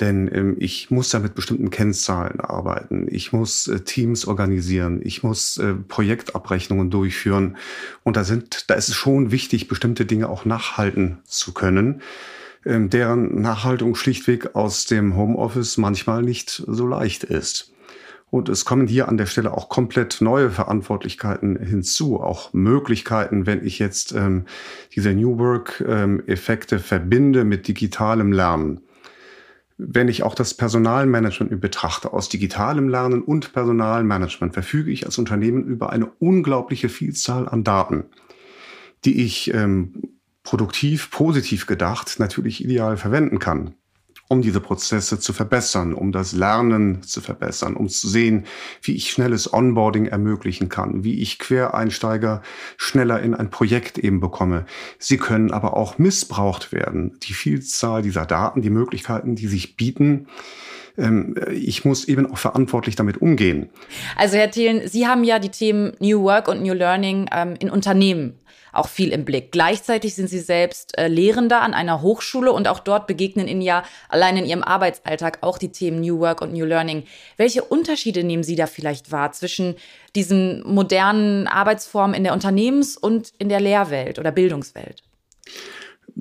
Denn 0.00 0.28
ähm, 0.32 0.56
ich 0.58 0.90
muss 0.90 1.12
ja 1.12 1.20
mit 1.20 1.34
bestimmten 1.34 1.70
Kennzahlen 1.70 2.40
arbeiten. 2.40 3.06
Ich 3.08 3.32
muss 3.32 3.68
äh, 3.68 3.80
Teams 3.80 4.26
organisieren. 4.26 5.00
Ich 5.04 5.22
muss 5.22 5.56
äh, 5.56 5.74
Projektabrechnungen 5.74 6.90
durchführen. 6.90 7.56
Und 8.02 8.16
da 8.16 8.24
sind, 8.24 8.68
da 8.68 8.74
ist 8.74 8.88
es 8.88 8.96
schon 8.96 9.30
wichtig, 9.30 9.68
bestimmte 9.68 10.04
Dinge 10.04 10.28
auch 10.28 10.44
nachhalten 10.44 11.18
zu 11.24 11.52
können 11.52 12.02
ähm, 12.66 12.90
deren 12.90 13.40
Nachhaltung 13.40 13.94
schlichtweg 13.94 14.54
aus 14.54 14.86
dem 14.86 15.16
Homeoffice 15.16 15.76
manchmal 15.76 16.22
nicht 16.22 16.62
so 16.66 16.86
leicht 16.86 17.24
ist. 17.24 17.72
Und 18.30 18.48
es 18.48 18.64
kommen 18.64 18.88
hier 18.88 19.08
an 19.08 19.16
der 19.16 19.26
Stelle 19.26 19.52
auch 19.52 19.68
komplett 19.68 20.20
neue 20.20 20.50
Verantwortlichkeiten 20.50 21.56
hinzu, 21.56 22.20
auch 22.20 22.52
Möglichkeiten, 22.52 23.46
wenn 23.46 23.64
ich 23.64 23.78
jetzt 23.78 24.12
ähm, 24.12 24.46
diese 24.94 25.12
New 25.12 25.38
Work-Effekte 25.38 26.76
ähm, 26.76 26.80
verbinde 26.80 27.44
mit 27.44 27.68
digitalem 27.68 28.32
Lernen. 28.32 28.80
Wenn 29.76 30.08
ich 30.08 30.22
auch 30.22 30.34
das 30.34 30.54
Personalmanagement 30.54 31.60
betrachte, 31.60 32.12
aus 32.12 32.28
digitalem 32.28 32.88
Lernen 32.88 33.22
und 33.22 33.52
Personalmanagement 33.52 34.54
verfüge 34.54 34.92
ich 34.92 35.04
als 35.04 35.18
Unternehmen 35.18 35.64
über 35.64 35.90
eine 35.90 36.06
unglaubliche 36.06 36.88
Vielzahl 36.88 37.48
an 37.48 37.64
Daten, 37.64 38.04
die 39.04 39.24
ich 39.24 39.52
ähm, 39.52 40.14
produktiv, 40.44 41.10
positiv 41.10 41.66
gedacht 41.66 42.16
natürlich 42.18 42.62
ideal 42.62 42.96
verwenden 42.96 43.40
kann, 43.40 43.74
um 44.28 44.42
diese 44.42 44.60
Prozesse 44.60 45.18
zu 45.18 45.32
verbessern, 45.32 45.92
um 45.92 46.10
das 46.10 46.32
Lernen 46.32 47.02
zu 47.02 47.20
verbessern, 47.20 47.76
um 47.76 47.88
zu 47.88 48.08
sehen, 48.08 48.44
wie 48.82 48.94
ich 48.94 49.10
schnelles 49.10 49.52
Onboarding 49.52 50.06
ermöglichen 50.06 50.68
kann, 50.68 51.04
wie 51.04 51.20
ich 51.20 51.38
Quereinsteiger 51.38 52.42
schneller 52.76 53.20
in 53.20 53.34
ein 53.34 53.50
Projekt 53.50 53.98
eben 53.98 54.20
bekomme. 54.20 54.64
Sie 54.98 55.18
können 55.18 55.50
aber 55.50 55.76
auch 55.76 55.98
missbraucht 55.98 56.72
werden. 56.72 57.18
Die 57.22 57.34
Vielzahl 57.34 58.02
dieser 58.02 58.24
Daten, 58.26 58.62
die 58.62 58.70
Möglichkeiten, 58.70 59.36
die 59.36 59.46
sich 59.46 59.76
bieten, 59.76 60.26
ähm, 60.96 61.34
ich 61.52 61.84
muss 61.84 62.06
eben 62.06 62.30
auch 62.30 62.38
verantwortlich 62.38 62.96
damit 62.96 63.20
umgehen. 63.20 63.68
Also 64.16 64.36
Herr 64.36 64.50
Thielen, 64.50 64.86
Sie 64.88 65.06
haben 65.06 65.24
ja 65.24 65.38
die 65.38 65.50
Themen 65.50 65.92
New 65.98 66.22
Work 66.22 66.48
und 66.48 66.62
New 66.62 66.74
Learning 66.74 67.28
ähm, 67.32 67.54
in 67.58 67.70
Unternehmen 67.70 68.38
auch 68.74 68.88
viel 68.88 69.10
im 69.12 69.24
Blick. 69.24 69.52
Gleichzeitig 69.52 70.14
sind 70.14 70.28
Sie 70.28 70.40
selbst 70.40 70.98
äh, 70.98 71.08
Lehrender 71.08 71.62
an 71.62 71.74
einer 71.74 72.02
Hochschule 72.02 72.52
und 72.52 72.68
auch 72.68 72.80
dort 72.80 73.06
begegnen 73.06 73.48
Ihnen 73.48 73.62
ja 73.62 73.84
allein 74.08 74.36
in 74.36 74.46
Ihrem 74.46 74.62
Arbeitsalltag 74.62 75.38
auch 75.42 75.58
die 75.58 75.70
Themen 75.70 76.00
New 76.00 76.18
Work 76.18 76.40
und 76.42 76.52
New 76.52 76.64
Learning. 76.64 77.04
Welche 77.36 77.62
Unterschiede 77.62 78.24
nehmen 78.24 78.42
Sie 78.42 78.56
da 78.56 78.66
vielleicht 78.66 79.12
wahr 79.12 79.32
zwischen 79.32 79.76
diesen 80.14 80.62
modernen 80.66 81.46
Arbeitsformen 81.46 82.14
in 82.14 82.24
der 82.24 82.32
Unternehmens- 82.32 82.96
und 82.96 83.32
in 83.38 83.48
der 83.48 83.60
Lehrwelt 83.60 84.18
oder 84.18 84.32
Bildungswelt? 84.32 85.02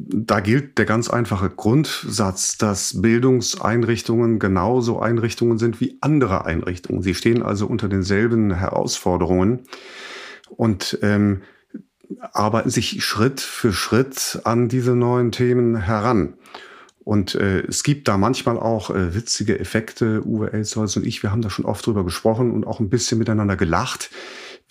Da 0.05 0.41
gilt 0.41 0.77
der 0.77 0.85
ganz 0.85 1.09
einfache 1.09 1.49
Grundsatz, 1.49 2.57
dass 2.57 3.01
Bildungseinrichtungen 3.01 4.37
genauso 4.37 4.99
Einrichtungen 4.99 5.57
sind 5.57 5.79
wie 5.79 5.97
andere 6.01 6.45
Einrichtungen. 6.45 7.01
Sie 7.01 7.15
stehen 7.15 7.41
also 7.41 7.67
unter 7.67 7.87
denselben 7.87 8.53
Herausforderungen. 8.53 9.61
Und 10.49 10.99
ähm, 11.01 11.41
arbeiten 12.31 12.69
sich 12.69 13.03
Schritt 13.03 13.39
für 13.41 13.73
Schritt 13.73 14.41
an 14.43 14.67
diese 14.67 14.95
neuen 14.95 15.31
Themen 15.31 15.75
heran. 15.77 16.35
Und 17.03 17.35
äh, 17.35 17.61
es 17.61 17.83
gibt 17.83 18.07
da 18.07 18.17
manchmal 18.17 18.57
auch 18.57 18.89
äh, 18.89 19.13
witzige 19.13 19.59
Effekte. 19.59 20.25
Uwe 20.25 20.53
Elsholz 20.53 20.95
und 20.95 21.05
ich, 21.05 21.21
wir 21.21 21.31
haben 21.31 21.41
da 21.41 21.49
schon 21.49 21.65
oft 21.65 21.85
drüber 21.85 22.05
gesprochen 22.05 22.51
und 22.51 22.65
auch 22.65 22.79
ein 22.79 22.89
bisschen 22.89 23.19
miteinander 23.19 23.57
gelacht. 23.57 24.09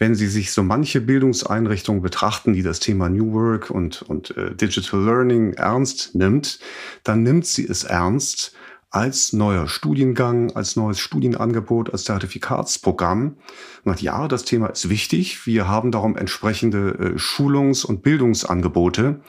Wenn 0.02 0.16
Sie 0.16 0.26
sich 0.26 0.50
so 0.50 0.64
manche 0.64 1.00
Bildungseinrichtungen 1.00 2.02
betrachten, 2.02 2.54
die 2.54 2.64
das 2.64 2.80
Thema 2.80 3.08
New 3.08 3.34
Work 3.34 3.70
und, 3.70 4.02
und 4.02 4.36
äh, 4.36 4.52
Digital 4.52 5.00
Learning 5.00 5.52
ernst 5.52 6.16
nimmt, 6.16 6.58
dann 7.04 7.22
nimmt 7.22 7.46
sie 7.46 7.64
es 7.68 7.84
ernst, 7.84 8.52
als 8.90 9.32
neuer 9.32 9.68
Studiengang, 9.68 10.50
als 10.56 10.74
neues 10.74 10.98
Studienangebot, 10.98 11.92
als 11.92 12.02
Zertifikatsprogramm. 12.02 13.36
Und 13.84 14.02
ja, 14.02 14.26
das 14.26 14.44
Thema 14.44 14.66
ist 14.70 14.88
wichtig. 14.88 15.46
Wir 15.46 15.68
haben 15.68 15.92
darum 15.92 16.16
entsprechende 16.16 17.14
äh, 17.14 17.16
Schulungs- 17.16 17.84
und 17.84 18.02
Bildungsangebote 18.02 19.20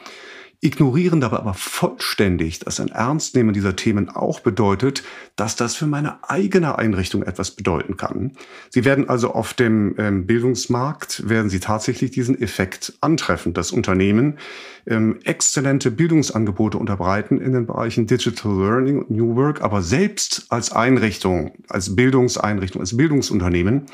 ignorieren 0.63 1.19
dabei 1.19 1.37
aber 1.37 1.53
vollständig, 1.53 2.59
dass 2.59 2.79
ein 2.79 2.87
Ernstnehmen 2.87 3.53
dieser 3.53 3.75
Themen 3.75 4.09
auch 4.09 4.39
bedeutet, 4.39 5.03
dass 5.35 5.55
das 5.55 5.75
für 5.75 5.87
meine 5.87 6.29
eigene 6.29 6.77
Einrichtung 6.77 7.23
etwas 7.23 7.51
bedeuten 7.51 7.97
kann. 7.97 8.31
Sie 8.69 8.85
werden 8.85 9.09
also 9.09 9.31
auf 9.33 9.53
dem 9.53 9.95
ähm, 9.97 10.25
Bildungsmarkt, 10.25 11.27
werden 11.27 11.49
Sie 11.49 11.59
tatsächlich 11.59 12.11
diesen 12.11 12.41
Effekt 12.41 12.93
antreffen, 13.01 13.53
dass 13.53 13.71
Unternehmen 13.71 14.37
ähm, 14.85 15.19
exzellente 15.23 15.91
Bildungsangebote 15.91 16.77
unterbreiten 16.77 17.39
in 17.39 17.53
den 17.53 17.65
Bereichen 17.65 18.07
Digital 18.07 18.57
Learning 18.57 18.99
und 18.99 19.11
New 19.11 19.35
Work, 19.35 19.61
aber 19.61 19.81
selbst 19.81 20.45
als 20.49 20.71
Einrichtung, 20.71 21.53
als 21.67 21.95
Bildungseinrichtung, 21.95 22.81
als 22.81 22.95
Bildungsunternehmen 22.95 23.85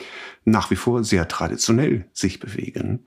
nach 0.46 0.72
wie 0.72 0.76
vor 0.76 1.04
sehr 1.04 1.28
traditionell 1.28 2.06
sich 2.14 2.40
bewegen. 2.40 3.06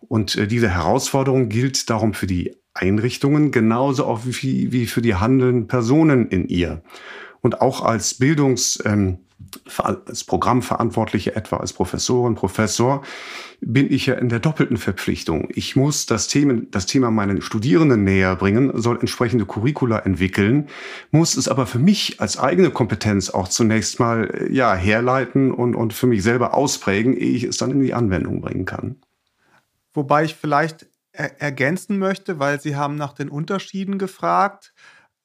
Und 0.00 0.36
äh, 0.36 0.46
diese 0.46 0.68
Herausforderung 0.68 1.48
gilt 1.48 1.90
darum 1.90 2.14
für 2.14 2.26
die 2.26 2.54
Einrichtungen 2.74 3.52
genauso 3.52 4.04
auch 4.04 4.20
wie, 4.24 4.72
wie 4.72 4.86
für 4.86 5.00
die 5.00 5.14
handelnden 5.14 5.68
Personen 5.68 6.28
in 6.28 6.48
ihr. 6.48 6.82
Und 7.40 7.60
auch 7.60 7.82
als 7.82 8.14
Bildungs, 8.14 8.82
ähm, 8.84 9.18
als 9.78 10.24
Programmverantwortliche, 10.24 11.36
etwa 11.36 11.58
als 11.58 11.72
Professorin, 11.72 12.34
Professor, 12.34 13.02
bin 13.60 13.92
ich 13.92 14.06
ja 14.06 14.14
in 14.14 14.28
der 14.28 14.40
doppelten 14.40 14.76
Verpflichtung. 14.76 15.48
Ich 15.50 15.76
muss 15.76 16.06
das 16.06 16.28
Thema, 16.28 16.62
das 16.70 16.86
Thema 16.86 17.10
meinen 17.10 17.40
Studierenden 17.40 18.04
näher 18.04 18.36
bringen, 18.36 18.72
soll 18.74 18.98
entsprechende 18.98 19.46
Curricula 19.46 20.00
entwickeln, 20.00 20.68
muss 21.10 21.36
es 21.36 21.48
aber 21.48 21.66
für 21.66 21.78
mich 21.78 22.20
als 22.20 22.38
eigene 22.38 22.70
Kompetenz 22.70 23.30
auch 23.30 23.48
zunächst 23.48 24.00
mal 24.00 24.30
äh, 24.32 24.52
ja, 24.52 24.74
herleiten 24.74 25.50
und, 25.52 25.74
und 25.74 25.92
für 25.92 26.06
mich 26.06 26.22
selber 26.22 26.54
ausprägen, 26.54 27.16
ehe 27.16 27.36
ich 27.36 27.44
es 27.44 27.56
dann 27.56 27.70
in 27.70 27.80
die 27.80 27.94
Anwendung 27.94 28.40
bringen 28.40 28.64
kann. 28.64 28.96
Wobei 29.92 30.24
ich 30.24 30.34
vielleicht 30.34 30.86
er 31.14 31.40
ergänzen 31.40 31.98
möchte, 31.98 32.38
weil 32.38 32.60
Sie 32.60 32.76
haben 32.76 32.96
nach 32.96 33.12
den 33.12 33.28
Unterschieden 33.28 33.98
gefragt. 33.98 34.74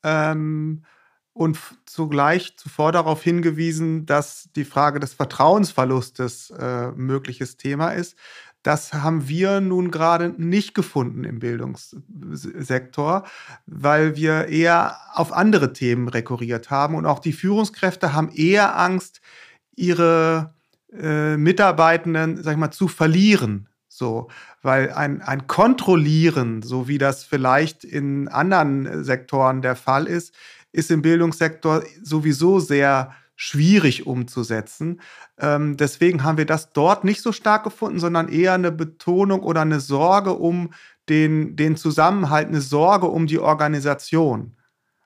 Ähm, 0.04 0.84
und 1.34 1.58
zugleich 1.86 2.58
zuvor 2.58 2.92
darauf 2.92 3.24
hingewiesen, 3.24 4.06
dass 4.06 4.50
die 4.56 4.66
Frage 4.66 5.00
des 5.00 5.14
Vertrauensverlustes 5.14 6.50
äh, 6.52 6.92
mögliches 6.92 7.56
Thema 7.56 7.92
ist. 7.92 8.18
Das 8.62 8.94
haben 8.94 9.30
wir 9.30 9.62
nun 9.62 9.90
gerade 9.90 10.34
nicht 10.38 10.76
gefunden 10.76 11.24
im 11.24 11.40
Bildungssektor, 11.40 13.26
weil 13.66 14.18
wir 14.18 14.48
eher 14.48 14.98
auf 15.14 15.32
andere 15.32 15.72
Themen 15.72 16.10
rekurriert 16.10 16.70
haben. 16.70 16.96
Und 16.96 17.06
auch 17.06 17.20
die 17.20 17.32
Führungskräfte 17.32 18.12
haben 18.12 18.30
eher 18.30 18.78
Angst, 18.78 19.22
ihre 19.78 20.56
äh, 20.92 21.38
Mitarbeitenden, 21.38 22.44
sag 22.44 22.52
ich 22.52 22.58
mal, 22.58 22.72
zu 22.72 22.90
verlieren. 22.90 23.70
So, 23.88 24.30
weil 24.62 24.92
ein, 24.92 25.22
ein 25.22 25.48
Kontrollieren, 25.48 26.62
so 26.62 26.88
wie 26.88 26.98
das 26.98 27.24
vielleicht 27.24 27.84
in 27.84 28.28
anderen 28.28 29.04
Sektoren 29.04 29.62
der 29.62 29.76
Fall 29.76 30.06
ist, 30.06 30.34
ist 30.72 30.92
im 30.92 31.02
Bildungssektor 31.02 31.84
sowieso 32.04 32.60
sehr 32.60 33.14
schwierig 33.36 34.06
umzusetzen. 34.06 35.00
Ähm, 35.38 35.78
deswegen 35.78 36.24
haben 36.24 36.38
wir 36.38 36.46
das 36.46 36.74
dort 36.74 37.06
nicht 37.06 37.22
so 37.22 37.32
stark 37.32 37.64
gefunden, 37.64 38.00
sondern 38.00 38.28
eher 38.28 38.54
eine 38.54 38.72
Betonung 38.72 39.40
oder 39.40 39.62
eine 39.62 39.80
Sorge 39.80 40.34
um 40.34 40.74
den, 41.08 41.56
den 41.56 41.78
Zusammenhalt, 41.78 42.50
eine 42.50 42.60
Sorge 42.60 43.08
um 43.08 43.28
die 43.28 43.40
Organisation. 43.40 44.58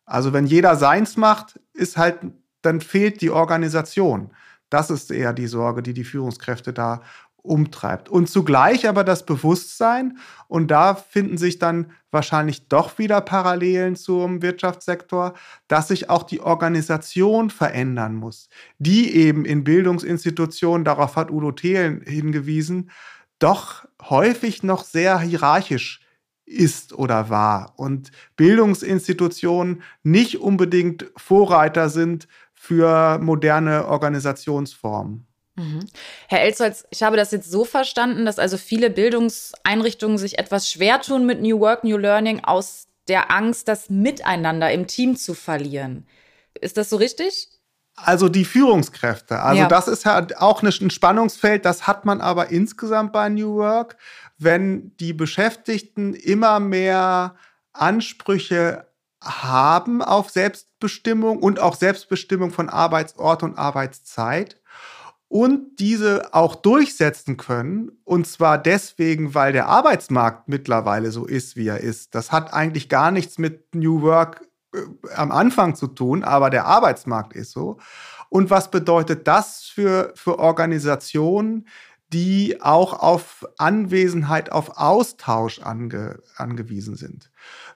Also 0.06 0.34
wenn 0.34 0.48
jeder 0.48 0.76
seins 0.76 1.16
macht, 1.16 1.60
ist 1.74 1.96
halt, 1.96 2.20
dann 2.64 2.82
fehlt 2.82 3.22
die 3.22 3.30
Organisation. 3.30 4.32
Das 4.70 4.90
ist 4.90 5.12
eher 5.12 5.34
die 5.34 5.46
Sorge, 5.46 5.84
die 5.84 5.94
die 5.94 6.04
Führungskräfte 6.04 6.74
da 6.74 7.04
umtreibt. 7.44 8.10
Und 8.10 8.30
zugleich 8.30 8.88
aber 8.88 9.04
das 9.04 9.26
Bewusstsein, 9.26 10.18
und 10.48 10.72
da 10.72 10.96
finden 10.96 11.38
sich 11.38 11.60
dann 11.60 11.92
wahrscheinlich 12.10 12.68
doch 12.70 12.98
wieder 12.98 13.22
Parallelen 13.22 13.96
zum 13.96 14.42
Wirtschaftssektor, 14.42 15.34
dass 15.68 15.90
sich 15.90 16.10
auch 16.10 16.24
die 16.24 16.42
Organisation 16.42 17.50
verändern 17.50 18.16
muss, 18.16 18.50
die 18.80 19.14
eben 19.16 19.46
in 19.46 19.64
Bildungsinstitutionen, 19.64 20.86
darauf 20.86 21.16
hat 21.16 21.30
Udo 21.30 21.52
Thelen 21.52 22.02
hingewiesen, 22.02 22.90
doch 23.40 23.86
häufig 24.02 24.64
noch 24.64 24.84
sehr 24.84 25.20
hierarchisch 25.20 26.00
ist 26.46 26.94
oder 26.94 27.30
war 27.30 27.74
und 27.78 28.12
Bildungsinstitutionen 28.36 29.82
nicht 30.04 30.40
unbedingt 30.40 31.12
Vorreiter 31.18 31.90
sind 31.90 32.28
für 32.54 33.18
moderne 33.20 33.88
Organisationsformen. 33.88 35.26
Mhm. 35.56 35.86
Herr 36.28 36.42
Elzholz, 36.42 36.86
ich 36.90 37.04
habe 37.04 37.16
das 37.16 37.32
jetzt 37.32 37.52
so 37.52 37.64
verstanden, 37.64 38.26
dass 38.26 38.40
also 38.40 38.58
viele 38.58 38.90
Bildungseinrichtungen 38.90 40.18
sich 40.18 40.40
etwas 40.40 40.70
schwer 40.70 41.02
tun 41.02 41.26
mit 41.26 41.42
New 41.42 41.60
Work, 41.60 41.84
New 41.84 41.98
Learning 41.98 42.44
aus 42.44 42.88
der 43.08 43.32
Angst, 43.32 43.68
das 43.68 43.90
Miteinander 43.90 44.72
im 44.72 44.88
Team 44.88 45.16
zu 45.16 45.34
verlieren. 45.34 46.08
Ist 46.60 46.78
das 46.78 46.90
so 46.90 46.96
richtig? 46.96 47.50
Also 47.96 48.30
die 48.30 48.46
Führungskräfte. 48.46 49.40
Also 49.42 49.62
ja. 49.62 49.68
das 49.68 49.88
ist 49.88 50.06
ja 50.06 50.26
auch 50.40 50.64
ein 50.64 50.90
Spannungsfeld, 50.90 51.66
das 51.66 51.86
hat 51.86 52.06
man 52.06 52.22
aber 52.22 52.50
insgesamt 52.50 53.14
bei 53.14 53.30
New 53.30 53.56
Work, 53.56 53.98
wenn 54.40 54.96
die 54.98 55.14
Beschäftigten 55.14 56.16
immer 56.16 56.60
mehr 56.60 57.36
Ansprüche 57.72 58.88
haben 59.22 60.02
auf 60.02 60.32
Selbstbestimmung 60.32 61.40
und 61.40 61.60
auch 61.60 61.76
Selbstbestimmung 61.76 62.52
von 62.52 62.70
Arbeitsort 62.70 63.44
und 63.44 63.58
Arbeitszeit 63.58 64.60
und 65.34 65.80
diese 65.80 66.32
auch 66.36 66.54
durchsetzen 66.54 67.38
können. 67.38 67.92
Und 68.04 68.28
zwar 68.28 68.60
deswegen, 68.60 69.34
weil 69.34 69.52
der 69.52 69.66
Arbeitsmarkt 69.66 70.48
mittlerweile 70.48 71.10
so 71.10 71.26
ist, 71.26 71.56
wie 71.56 71.70
er 71.70 71.80
ist. 71.80 72.14
Das 72.14 72.32
hat 72.32 72.54
eigentlich 72.54 72.88
gar 72.88 73.10
nichts 73.10 73.40
mit 73.40 73.74
New 73.74 74.04
Work 74.04 74.48
äh, 74.76 74.82
am 75.16 75.32
Anfang 75.32 75.74
zu 75.74 75.88
tun, 75.88 76.24
aber 76.24 76.52
der 76.52 76.66
Arbeitsmarkt 76.66 77.34
ist 77.34 77.52
so. 77.52 77.80
Und 78.30 78.52
was 78.52 78.70
bedeutet 78.70 79.28
das 79.28 79.64
für, 79.64 80.14
für 80.16 80.38
Organisationen, 80.38 81.68
die 82.10 82.62
auch 82.62 82.94
auf 82.94 83.48
Anwesenheit, 83.58 84.52
auf 84.52 84.78
Austausch 84.78 85.62
ange, 85.64 86.20
angewiesen 86.36 86.96
sind? 86.96 87.32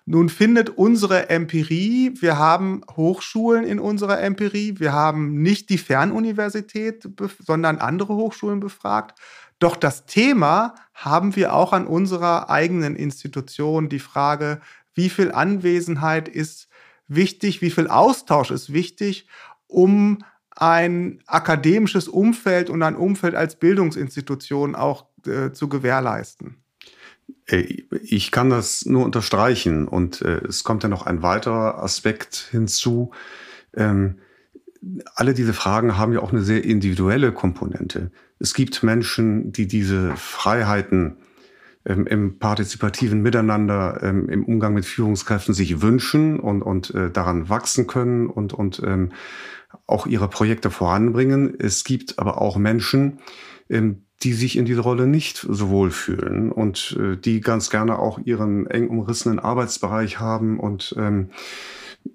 Nun 0.10 0.30
findet 0.30 0.70
unsere 0.70 1.30
Empirie, 1.30 2.14
wir 2.22 2.40
haben 2.40 2.80
Hochschulen 2.96 3.66
in 3.66 3.78
unserer 3.78 4.22
Empirie, 4.22 4.76
wir 4.80 4.94
haben 4.94 5.42
nicht 5.42 5.70
die 5.70 5.78
Fernuniversität, 5.78 7.10
sondern 7.46 7.80
andere 7.80 8.16
Hochschulen 8.16 8.62
befragt. 8.62 9.20
Doch 9.60 9.76
das 9.76 10.06
Thema 10.06 10.76
haben 10.94 11.36
wir 11.36 11.54
auch 11.54 11.74
an 11.74 11.86
unserer 11.86 12.50
eigenen 12.50 12.96
Institution, 12.96 13.90
die 13.90 14.00
Frage, 14.00 14.62
wie 14.94 15.10
viel 15.10 15.34
Anwesenheit 15.34 16.30
ist 16.30 16.70
wichtig, 17.10 17.62
wie 17.62 17.70
viel 17.70 17.90
Austausch 17.90 18.50
ist 18.50 18.72
wichtig, 18.72 19.28
um 19.68 20.20
ein 20.52 21.22
akademisches 21.28 22.08
Umfeld 22.08 22.70
und 22.70 22.82
ein 22.82 22.96
Umfeld 22.96 23.36
als 23.36 23.58
Bildungsinstitution 23.58 24.74
auch 24.74 25.08
äh, 25.26 25.52
zu 25.52 25.68
gewährleisten. 25.68 26.64
Äh, 27.48 27.84
ich 28.04 28.32
kann 28.32 28.50
das 28.50 28.86
nur 28.86 29.06
unterstreichen 29.06 29.88
und 29.88 30.22
äh, 30.22 30.42
es 30.48 30.64
kommt 30.64 30.84
ja 30.84 30.90
noch 30.90 31.06
ein 31.06 31.22
weiterer 31.22 31.82
Aspekt 31.84 32.48
hinzu. 32.52 33.12
Ähm, 33.74 34.20
alle 35.16 35.34
diese 35.34 35.54
Fragen 35.54 35.98
haben 35.98 36.14
ja 36.14 36.22
auch 36.22 36.32
eine 36.32 36.44
sehr 36.44 36.64
individuelle 36.64 37.32
Komponente. 37.32 38.12
Es 38.40 38.54
gibt 38.54 38.84
Menschen, 38.84 39.52
die 39.52 39.68
diese 39.68 40.16
Freiheiten 40.16 41.18
ähm, 41.86 42.06
im 42.06 42.40
partizipativen 42.40 43.22
Miteinander, 43.22 44.00
ähm, 44.04 44.30
im 44.30 44.46
Umgang 44.46 44.74
mit 44.74 44.86
Führungskräften 44.86 45.54
sich 45.54 45.82
wünschen 45.82 46.40
und, 46.40 46.62
und 46.62 46.94
äh, 46.94 47.10
daran 47.10 47.50
wachsen 47.50 47.88
können 47.88 48.28
und, 48.28 48.54
und 48.54 48.82
ähm, 48.86 49.12
auch 49.86 50.06
ihre 50.06 50.30
Projekte 50.30 50.70
voranbringen. 50.70 51.56
Es 51.60 51.84
gibt 51.84 52.20
aber 52.20 52.42
auch 52.42 52.58
Menschen, 52.58 53.20
ähm, 53.70 54.04
die 54.24 54.34
sich 54.34 54.58
in 54.58 54.66
dieser 54.66 54.82
Rolle 54.82 55.08
nicht 55.08 55.46
so 55.50 55.70
wohl 55.70 55.92
fühlen 55.92 56.52
und 56.52 56.98
äh, 57.00 57.18
die 57.18 57.42
ganz 57.42 57.70
gerne 57.70 58.00
auch 58.00 58.20
ihren 58.24 58.68
eng 58.68 58.88
umrissenen 58.88 59.40
Arbeitsbereich 59.40 60.20
haben 60.20 60.60
und 60.60 60.96
ähm, 60.98 61.30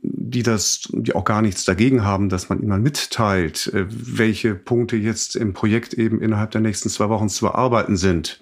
die 0.01 0.43
das, 0.43 0.89
die 0.93 1.15
auch 1.15 1.25
gar 1.25 1.43
nichts 1.43 1.65
dagegen 1.65 2.05
haben, 2.05 2.29
dass 2.29 2.49
man 2.49 2.63
ihnen 2.63 2.83
mitteilt, 2.83 3.69
äh, 3.75 3.87
welche 3.89 4.55
Punkte 4.55 4.97
jetzt 4.97 5.37
im 5.37 5.53
Projekt 5.53 5.95
eben 5.95 6.21
innerhalb 6.21 6.51
der 6.51 6.61
nächsten 6.61 6.89
zwei 6.89 7.09
Wochen 7.09 7.29
zu 7.29 7.45
bearbeiten 7.45 7.97
sind. 7.97 8.41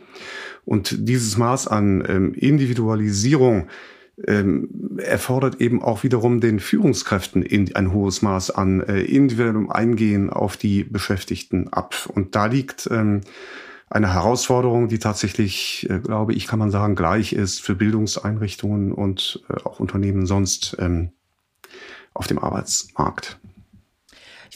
Und 0.65 1.09
dieses 1.09 1.37
Maß 1.37 1.69
an 1.69 2.05
ähm, 2.09 2.35
Individualisierung 2.35 3.69
ähm, 4.27 4.99
erfordert 4.99 5.61
eben 5.61 5.83
auch 5.83 6.03
wiederum 6.03 6.41
den 6.41 6.61
Führungskräften 6.61 7.43
in, 7.43 7.75
ein 7.75 7.93
hohes 7.93 8.23
Maß 8.23 8.51
an 8.51 8.81
äh, 8.81 9.01
individuellem 9.01 9.71
Eingehen 9.71 10.31
auf 10.31 10.57
die 10.57 10.85
Beschäftigten 10.85 11.69
ab. 11.69 12.09
Und 12.15 12.35
da 12.35 12.47
liegt 12.47 12.89
ähm, 12.91 13.23
eine 13.89 14.15
Herausforderung, 14.15 14.89
die 14.89 14.99
tatsächlich, 14.99 15.89
äh, 15.91 15.99
glaube 15.99 16.35
ich, 16.35 16.47
kann 16.47 16.59
man 16.59 16.71
sagen, 16.71 16.95
gleich 16.95 17.33
ist 17.33 17.61
für 17.61 17.75
Bildungseinrichtungen 17.75 18.93
und 18.93 19.43
äh, 19.49 19.55
auch 19.65 19.81
Unternehmen 19.81 20.27
sonst 20.27 20.77
ähm, 20.79 21.13
auf 22.15 22.27
dem 22.27 22.39
Arbeitsmarkt. 22.39 23.39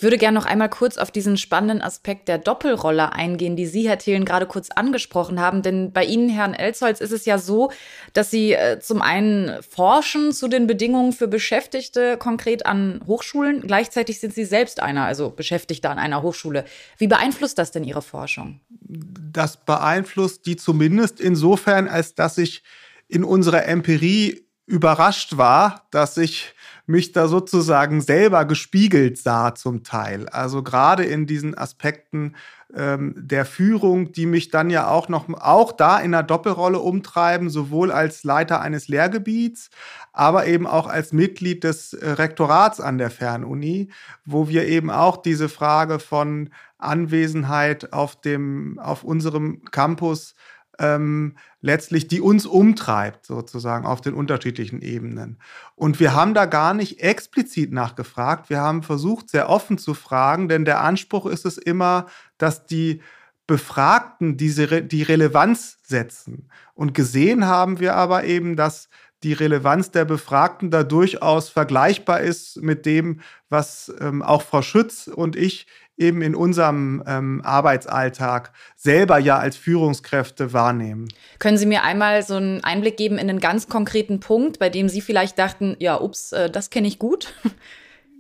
Ich 0.05 0.07
würde 0.07 0.19
gerne 0.19 0.38
noch 0.38 0.45
einmal 0.45 0.69
kurz 0.69 0.99
auf 0.99 1.11
diesen 1.11 1.38
spannenden 1.38 1.81
Aspekt 1.81 2.29
der 2.29 2.37
Doppelrolle 2.37 3.14
eingehen, 3.14 3.57
die 3.57 3.64
Sie, 3.64 3.88
Herr 3.88 3.97
Thelen, 3.97 4.27
gerade 4.27 4.45
kurz 4.45 4.69
angesprochen 4.69 5.40
haben. 5.40 5.62
Denn 5.62 5.93
bei 5.93 6.05
Ihnen, 6.05 6.29
Herrn 6.29 6.53
Elzholz, 6.53 7.01
ist 7.01 7.11
es 7.11 7.25
ja 7.25 7.38
so, 7.38 7.73
dass 8.12 8.31
Sie 8.31 8.53
äh, 8.53 8.79
zum 8.81 9.01
einen 9.01 9.62
forschen 9.62 10.33
zu 10.33 10.47
den 10.49 10.67
Bedingungen 10.67 11.14
für 11.14 11.27
Beschäftigte 11.27 12.19
konkret 12.19 12.67
an 12.67 13.01
Hochschulen. 13.07 13.62
Gleichzeitig 13.62 14.21
sind 14.21 14.35
Sie 14.35 14.45
selbst 14.45 14.83
einer, 14.83 15.07
also 15.07 15.31
Beschäftigter 15.31 15.88
an 15.88 15.99
einer 15.99 16.21
Hochschule. 16.21 16.67
Wie 16.99 17.07
beeinflusst 17.07 17.57
das 17.57 17.71
denn 17.71 17.85
Ihre 17.85 18.03
Forschung? 18.03 18.61
Das 18.83 19.57
beeinflusst 19.57 20.45
die 20.45 20.57
zumindest 20.57 21.19
insofern, 21.19 21.88
als 21.88 22.14
dass 22.14 22.37
ich 22.37 22.62
in 23.09 23.25
unserer 23.25 23.64
Empirie 23.64 24.45
überrascht 24.66 25.37
war, 25.37 25.87
dass 25.90 26.16
ich 26.16 26.55
mich 26.87 27.12
da 27.12 27.29
sozusagen 27.29 28.00
selber 28.00 28.44
gespiegelt 28.44 29.18
sah 29.18 29.55
zum 29.55 29.85
Teil. 29.85 30.29
Also 30.29 30.62
gerade 30.62 31.05
in 31.05 31.27
diesen 31.27 31.57
Aspekten 31.57 32.35
ähm, 32.74 33.14
der 33.16 33.46
Führung, 33.46 34.12
die 34.12 34.27
mich 34.27 34.50
dann 34.50 34.68
ja 34.68 34.88
auch 34.88 35.09
noch 35.09 35.29
auch 35.40 35.72
da 35.72 35.98
in 35.98 36.14
einer 36.14 36.22
Doppelrolle 36.22 36.79
umtreiben, 36.79 37.48
sowohl 37.48 37.90
als 37.90 38.24
Leiter 38.24 38.61
eines 38.61 38.88
Lehrgebiets, 38.88 39.70
aber 40.12 40.46
eben 40.46 40.66
auch 40.66 40.87
als 40.87 41.12
Mitglied 41.12 41.64
des 41.64 41.94
äh, 41.94 42.11
Rektorats 42.11 42.81
an 42.81 42.98
der 42.98 43.11
Fernuni, 43.11 43.90
wo 44.24 44.48
wir 44.48 44.66
eben 44.66 44.90
auch 44.90 45.16
diese 45.16 45.48
Frage 45.48 45.98
von 45.98 46.50
Anwesenheit 46.79 47.92
auf 47.92 48.20
dem 48.20 48.79
auf 48.79 49.05
unserem 49.05 49.64
Campus 49.70 50.35
ähm, 50.79 51.37
letztlich, 51.61 52.09
die 52.09 52.21
uns 52.21 52.47
umtreibt, 52.47 53.27
sozusagen 53.27 53.87
auf 53.87 54.01
den 54.01 54.15
unterschiedlichen 54.15 54.81
Ebenen. 54.81 55.39
Und 55.75 56.01
wir 56.01 56.15
haben 56.15 56.35
da 56.35 56.47
gar 56.47 56.75
nicht 56.75 57.01
explizit 57.01 57.73
nachgefragt. 57.73 58.51
Wir 58.51 58.61
haben 58.61 58.83
versucht, 58.83 59.31
sehr 59.31 59.49
offen 59.49 59.79
zu 59.79 59.95
fragen, 59.95 60.49
denn 60.49 60.65
der 60.65 60.81
Anspruch 60.81 61.27
ist 61.27 61.47
es 61.47 61.59
immer, 61.59 62.07
dass 62.39 62.67
die 62.67 63.01
Befragten 63.47 64.37
diese, 64.37 64.83
die 64.83 65.03
Relevanz 65.03 65.79
setzen. 65.83 66.49
Und 66.75 66.95
gesehen 66.95 67.47
haben 67.47 67.79
wir 67.79 67.95
aber 67.95 68.25
eben, 68.25 68.57
dass 68.57 68.89
die 69.23 69.33
Relevanz 69.33 69.91
der 69.91 70.05
Befragten 70.05 70.71
da 70.71 70.83
durchaus 70.85 71.49
vergleichbar 71.49 72.21
ist 72.21 72.61
mit 72.63 72.85
dem, 72.85 73.21
was 73.49 73.93
ähm, 74.01 74.23
auch 74.23 74.43
Frau 74.43 74.61
Schütz 74.61 75.09
und 75.09 75.35
ich 75.35 75.67
eben 75.97 76.23
in 76.23 76.35
unserem 76.35 77.03
ähm, 77.07 77.41
Arbeitsalltag 77.45 78.53
selber 78.77 79.19
ja 79.19 79.39
als 79.39 79.57
Führungskräfte 79.57 80.53
wahrnehmen. 80.53 81.09
Können 81.39 81.57
Sie 81.57 81.67
mir 81.67 81.85
einmal 81.85 82.23
so 82.23 82.35
einen 82.35 82.65
Einblick 82.65 82.97
geben 82.97 83.17
in 83.19 83.31
einen 83.31 83.41
ganz 83.41 83.69
konkreten 83.69 84.21
Punkt, 84.21 84.59
bei 84.59 84.71
dem 84.71 84.89
Sie 84.89 85.01
vielleicht 85.01 85.39
dachten, 85.39 85.77
ja, 85.79 86.01
ups, 86.01 86.33
äh, 86.33 86.51
das 86.51 86.71
kenne 86.71 86.89
ich 86.89 86.99
gut? 86.99 87.35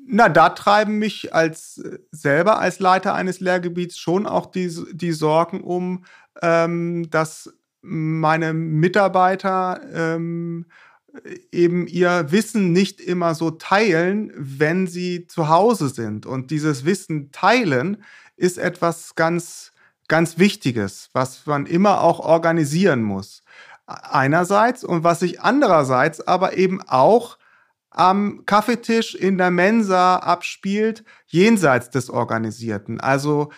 Na, 0.06 0.28
da 0.28 0.50
treiben 0.50 0.98
mich 0.98 1.34
als 1.34 1.82
selber 2.10 2.58
als 2.58 2.78
Leiter 2.78 3.14
eines 3.14 3.40
Lehrgebiets 3.40 3.96
schon 3.96 4.26
auch 4.26 4.46
die, 4.46 4.70
die 4.92 5.12
Sorgen 5.12 5.62
um, 5.62 6.04
ähm, 6.42 7.08
dass 7.10 7.54
meine 7.80 8.52
Mitarbeiter 8.52 9.80
ähm, 9.92 10.66
eben 11.52 11.86
ihr 11.86 12.26
Wissen 12.30 12.72
nicht 12.72 13.00
immer 13.00 13.34
so 13.34 13.50
teilen, 13.50 14.32
wenn 14.36 14.86
sie 14.86 15.26
zu 15.26 15.48
Hause 15.48 15.88
sind. 15.88 16.26
Und 16.26 16.50
dieses 16.50 16.84
Wissen 16.84 17.30
teilen 17.30 18.02
ist 18.36 18.58
etwas 18.58 19.14
ganz, 19.14 19.72
ganz 20.08 20.38
Wichtiges, 20.38 21.10
was 21.12 21.46
man 21.46 21.66
immer 21.66 22.00
auch 22.00 22.20
organisieren 22.20 23.02
muss. 23.02 23.42
Einerseits 23.86 24.82
und 24.82 25.04
was 25.04 25.20
sich 25.20 25.40
andererseits 25.40 26.26
aber 26.26 26.56
eben 26.56 26.80
auch 26.82 27.38
am 27.90 28.44
Kaffeetisch 28.44 29.14
in 29.14 29.38
der 29.38 29.52
Mensa 29.52 30.16
abspielt, 30.16 31.04
jenseits 31.26 31.90
des 31.90 32.10
Organisierten. 32.10 33.00
Also 33.00 33.52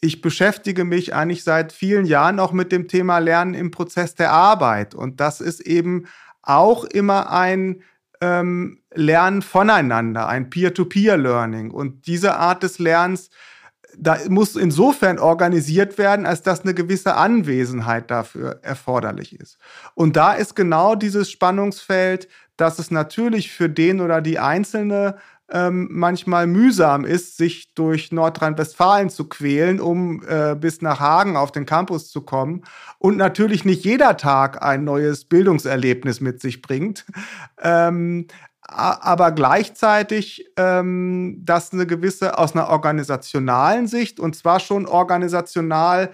ich 0.00 0.22
beschäftige 0.22 0.84
mich 0.84 1.14
eigentlich 1.14 1.44
seit 1.44 1.72
vielen 1.72 2.06
Jahren 2.06 2.40
auch 2.40 2.52
mit 2.52 2.72
dem 2.72 2.88
Thema 2.88 3.18
Lernen 3.18 3.54
im 3.54 3.70
Prozess 3.70 4.14
der 4.14 4.32
Arbeit. 4.32 4.94
Und 4.94 5.20
das 5.20 5.40
ist 5.40 5.60
eben 5.60 6.06
auch 6.46 6.84
immer 6.84 7.30
ein 7.30 7.82
ähm, 8.20 8.80
Lernen 8.94 9.42
voneinander, 9.42 10.28
ein 10.28 10.50
Peer-to-Peer-Learning. 10.50 11.70
Und 11.70 12.06
diese 12.06 12.36
Art 12.36 12.62
des 12.62 12.78
Lernens, 12.78 13.30
da 13.96 14.18
muss 14.28 14.56
insofern 14.56 15.18
organisiert 15.18 15.98
werden, 15.98 16.26
als 16.26 16.42
dass 16.42 16.62
eine 16.62 16.74
gewisse 16.74 17.14
Anwesenheit 17.16 18.10
dafür 18.10 18.60
erforderlich 18.62 19.38
ist. 19.38 19.58
Und 19.94 20.16
da 20.16 20.32
ist 20.32 20.54
genau 20.54 20.94
dieses 20.94 21.30
Spannungsfeld, 21.30 22.28
dass 22.56 22.78
es 22.78 22.90
natürlich 22.90 23.52
für 23.52 23.68
den 23.68 24.00
oder 24.00 24.20
die 24.20 24.38
Einzelne 24.38 25.16
ähm, 25.50 25.88
manchmal 25.90 26.46
mühsam 26.46 27.04
ist, 27.04 27.36
sich 27.36 27.74
durch 27.74 28.12
Nordrhein-Westfalen 28.12 29.10
zu 29.10 29.28
quälen, 29.28 29.80
um 29.80 30.22
äh, 30.26 30.54
bis 30.54 30.80
nach 30.80 31.00
Hagen 31.00 31.36
auf 31.36 31.52
den 31.52 31.66
Campus 31.66 32.10
zu 32.10 32.22
kommen. 32.22 32.62
Und 32.98 33.16
natürlich 33.16 33.64
nicht 33.64 33.84
jeder 33.84 34.16
Tag 34.16 34.62
ein 34.62 34.84
neues 34.84 35.26
Bildungserlebnis 35.26 36.20
mit 36.20 36.40
sich 36.40 36.62
bringt. 36.62 37.04
Ähm, 37.60 38.26
aber 38.66 39.32
gleichzeitig 39.32 40.46
ähm, 40.56 41.42
dass 41.44 41.72
eine 41.72 41.86
gewisse 41.86 42.38
aus 42.38 42.54
einer 42.54 42.68
organisationalen 42.68 43.86
Sicht 43.86 44.18
und 44.18 44.34
zwar 44.34 44.58
schon 44.58 44.86
organisational 44.86 46.10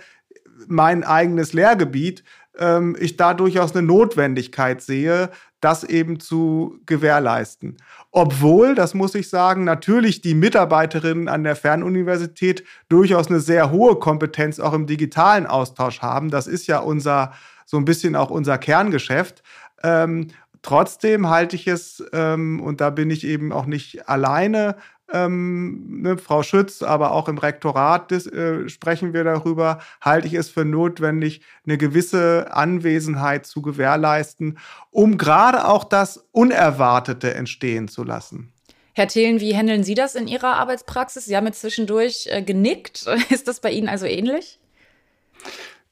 mein 0.66 1.04
eigenes 1.04 1.52
Lehrgebiet, 1.52 2.24
ähm, 2.58 2.96
ich 2.98 3.16
da 3.16 3.34
durchaus 3.34 3.72
eine 3.72 3.82
Notwendigkeit 3.86 4.82
sehe, 4.82 5.30
das 5.60 5.84
eben 5.84 6.20
zu 6.20 6.80
gewährleisten. 6.86 7.76
Obwohl, 8.10 8.74
das 8.74 8.94
muss 8.94 9.14
ich 9.14 9.28
sagen, 9.28 9.64
natürlich 9.64 10.22
die 10.22 10.34
Mitarbeiterinnen 10.34 11.28
an 11.28 11.44
der 11.44 11.56
Fernuniversität 11.56 12.64
durchaus 12.88 13.28
eine 13.28 13.40
sehr 13.40 13.70
hohe 13.70 13.96
Kompetenz 13.96 14.58
auch 14.58 14.72
im 14.72 14.86
digitalen 14.86 15.46
Austausch 15.46 16.00
haben. 16.00 16.30
Das 16.30 16.46
ist 16.46 16.66
ja 16.66 16.78
unser, 16.78 17.32
so 17.66 17.76
ein 17.76 17.84
bisschen 17.84 18.16
auch 18.16 18.30
unser 18.30 18.58
Kerngeschäft. 18.58 19.42
Ähm, 19.82 20.28
trotzdem 20.62 21.28
halte 21.28 21.56
ich 21.56 21.66
es, 21.66 22.02
ähm, 22.12 22.60
und 22.60 22.80
da 22.80 22.90
bin 22.90 23.10
ich 23.10 23.24
eben 23.24 23.52
auch 23.52 23.66
nicht 23.66 24.08
alleine, 24.08 24.76
ähm, 25.12 26.02
ne, 26.02 26.18
Frau 26.18 26.42
Schütz, 26.42 26.82
aber 26.82 27.12
auch 27.12 27.28
im 27.28 27.38
Rektorat 27.38 28.10
des, 28.10 28.26
äh, 28.26 28.68
sprechen 28.68 29.12
wir 29.12 29.24
darüber, 29.24 29.80
halte 30.00 30.26
ich 30.26 30.34
es 30.34 30.48
für 30.48 30.64
notwendig, 30.64 31.42
eine 31.66 31.78
gewisse 31.78 32.48
Anwesenheit 32.52 33.46
zu 33.46 33.62
gewährleisten, 33.62 34.58
um 34.90 35.18
gerade 35.18 35.66
auch 35.66 35.84
das 35.84 36.28
Unerwartete 36.32 37.34
entstehen 37.34 37.88
zu 37.88 38.04
lassen. 38.04 38.52
Herr 38.92 39.08
Thelen, 39.08 39.40
wie 39.40 39.56
handeln 39.56 39.84
Sie 39.84 39.94
das 39.94 40.14
in 40.14 40.28
Ihrer 40.28 40.56
Arbeitspraxis? 40.56 41.24
Sie 41.24 41.36
haben 41.36 41.46
jetzt 41.46 41.60
zwischendurch 41.60 42.26
äh, 42.30 42.42
genickt. 42.42 43.06
Ist 43.30 43.48
das 43.48 43.60
bei 43.60 43.70
Ihnen 43.70 43.88
also 43.88 44.06
ähnlich? 44.06 44.58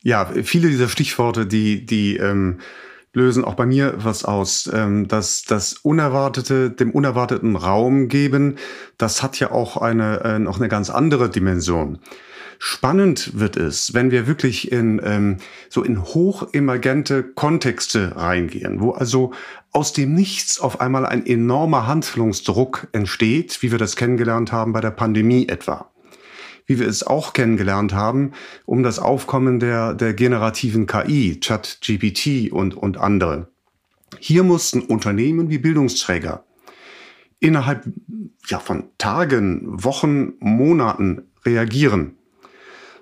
Ja, 0.03 0.27
viele 0.45 0.69
dieser 0.69 0.89
Stichworte, 0.89 1.47
die, 1.47 1.85
die 1.85 2.17
ähm, 2.17 2.61
lösen 3.13 3.45
auch 3.45 3.55
bei 3.55 3.67
mir 3.67 3.95
was 3.99 4.25
aus. 4.25 4.71
Ähm, 4.73 5.09
dass 5.09 5.45
das 5.45 5.75
Unerwartete, 5.75 6.71
dem 6.71 6.91
Unerwarteten 6.91 7.57
Raum 7.57 8.09
geben, 8.09 8.57
das 8.97 9.23
hat 9.23 9.39
ja 9.41 9.51
auch 9.51 9.77
eine, 9.77 10.21
äh, 10.25 10.39
noch 10.39 10.59
eine 10.59 10.69
ganz 10.69 10.91
andere 10.91 11.31
Dimension. 11.31 11.99
Spannend 12.61 13.39
wird 13.39 13.57
es, 13.57 13.95
wenn 13.95 14.11
wir 14.11 14.27
wirklich 14.27 14.73
in 14.73 15.01
ähm, 15.05 15.37
so 15.69 15.85
in 15.85 16.03
hochemergente 16.03 17.23
Kontexte 17.23 18.17
reingehen, 18.17 18.81
wo 18.81 18.91
also 18.91 19.33
aus 19.71 19.93
dem 19.93 20.15
Nichts 20.15 20.59
auf 20.59 20.81
einmal 20.81 21.07
ein 21.07 21.25
enormer 21.25 21.87
Handlungsdruck 21.87 22.89
entsteht, 22.91 23.63
wie 23.63 23.71
wir 23.71 23.79
das 23.79 23.95
kennengelernt 23.95 24.51
haben 24.51 24.73
bei 24.73 24.81
der 24.81 24.91
Pandemie 24.91 25.47
etwa 25.47 25.89
wie 26.69 26.79
wir 26.79 26.87
es 26.87 27.03
auch 27.03 27.33
kennengelernt 27.33 27.93
haben, 27.93 28.33
um 28.67 28.85
das 28.85 29.01
Aufkommen 29.01 29.59
der, 29.59 29.95
der 29.95 30.15
generativen 30.15 30.87
KI, 30.87 31.41
ChatGPT 31.41 32.53
und, 32.53 32.77
und 32.77 32.99
andere. 32.99 33.49
Hier 34.21 34.45
mussten 34.45 34.83
Unternehmen 34.83 35.51
wie 35.51 35.59
Bildungsträger 35.59 36.45
innerhalb 37.41 37.85
ja, 38.49 38.59
von 38.59 38.91
Tagen, 38.99 39.63
Wochen, 39.85 40.35
Monaten 40.41 41.23
reagieren. 41.45 42.17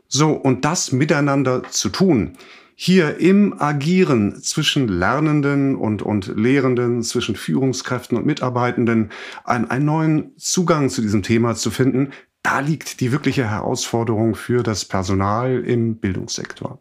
So, 0.09 0.31
und 0.33 0.65
das 0.65 0.93
miteinander 0.93 1.65
zu 1.65 1.89
tun, 1.89 2.37
hier 2.77 3.17
im 3.19 3.59
Agieren 3.59 4.41
zwischen 4.43 4.87
Lernenden 4.87 5.75
und, 5.75 6.03
und 6.03 6.27
Lehrenden, 6.37 7.03
zwischen 7.03 7.35
Führungskräften 7.35 8.19
und 8.19 8.27
Mitarbeitenden, 8.27 9.11
einen, 9.45 9.71
einen 9.71 9.87
neuen 9.87 10.37
Zugang 10.37 10.91
zu 10.91 11.01
diesem 11.01 11.23
Thema 11.23 11.55
zu 11.55 11.71
finden, 11.71 12.11
da 12.47 12.61
liegt 12.61 13.01
die 13.01 13.11
wirkliche 13.11 13.51
Herausforderung 13.51 14.37
für 14.37 14.63
das 14.63 14.85
Personal 14.85 15.65
im 15.65 15.97
Bildungssektor. 15.97 16.79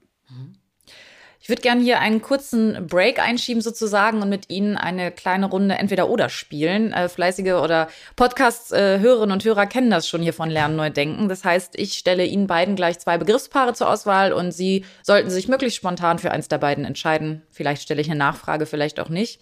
Ich 1.41 1.49
würde 1.49 1.63
gerne 1.63 1.81
hier 1.81 1.99
einen 1.99 2.21
kurzen 2.21 2.85
Break 2.85 3.19
einschieben 3.19 3.61
sozusagen 3.61 4.21
und 4.21 4.29
mit 4.29 4.51
Ihnen 4.51 4.77
eine 4.77 5.11
kleine 5.11 5.47
Runde 5.47 5.75
entweder 5.75 6.07
oder 6.09 6.29
spielen. 6.29 6.93
Äh, 6.93 7.09
fleißige 7.09 7.53
oder 7.53 7.87
Podcast-Hörerinnen 8.15 9.31
und 9.31 9.43
Hörer 9.43 9.65
kennen 9.65 9.89
das 9.89 10.07
schon 10.07 10.21
hier 10.21 10.33
von 10.33 10.51
Lernen 10.51 10.75
neu 10.75 10.91
denken. 10.91 11.29
Das 11.29 11.43
heißt, 11.43 11.79
ich 11.79 11.93
stelle 11.93 12.25
Ihnen 12.25 12.45
beiden 12.45 12.75
gleich 12.75 12.99
zwei 12.99 13.17
Begriffspaare 13.17 13.73
zur 13.73 13.89
Auswahl 13.89 14.33
und 14.33 14.51
Sie 14.51 14.85
sollten 15.01 15.31
sich 15.31 15.47
möglichst 15.47 15.77
spontan 15.77 16.19
für 16.19 16.31
eins 16.31 16.47
der 16.47 16.59
beiden 16.59 16.85
entscheiden. 16.85 17.41
Vielleicht 17.49 17.81
stelle 17.81 18.01
ich 18.01 18.09
eine 18.09 18.19
Nachfrage, 18.19 18.67
vielleicht 18.67 18.99
auch 18.99 19.09
nicht. 19.09 19.41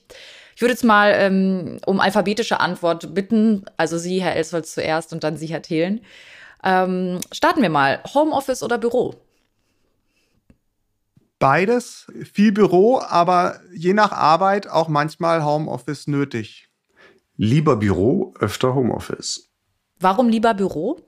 Ich 0.55 0.61
würde 0.61 0.73
jetzt 0.73 0.83
mal 0.83 1.13
ähm, 1.15 1.79
um 1.85 1.99
alphabetische 1.99 2.59
Antwort 2.59 3.13
bitten. 3.13 3.65
Also 3.77 3.97
Sie, 3.97 4.21
Herr 4.21 4.35
Elsholz, 4.35 4.73
zuerst 4.73 5.13
und 5.13 5.23
dann 5.23 5.37
Sie, 5.37 5.47
Herr 5.47 5.61
Thelen. 5.61 6.01
Ähm, 6.63 7.19
starten 7.31 7.61
wir 7.61 7.69
mal. 7.69 8.01
Homeoffice 8.13 8.63
oder 8.63 8.77
Büro? 8.77 9.15
Beides. 11.39 12.07
Viel 12.31 12.51
Büro, 12.51 13.01
aber 13.01 13.59
je 13.73 13.93
nach 13.93 14.11
Arbeit 14.11 14.69
auch 14.69 14.87
manchmal 14.87 15.43
Homeoffice 15.43 16.07
nötig. 16.07 16.69
Lieber 17.35 17.75
Büro, 17.75 18.33
öfter 18.39 18.75
Homeoffice. 18.75 19.49
Warum 19.99 20.29
lieber 20.29 20.53
Büro? 20.53 21.01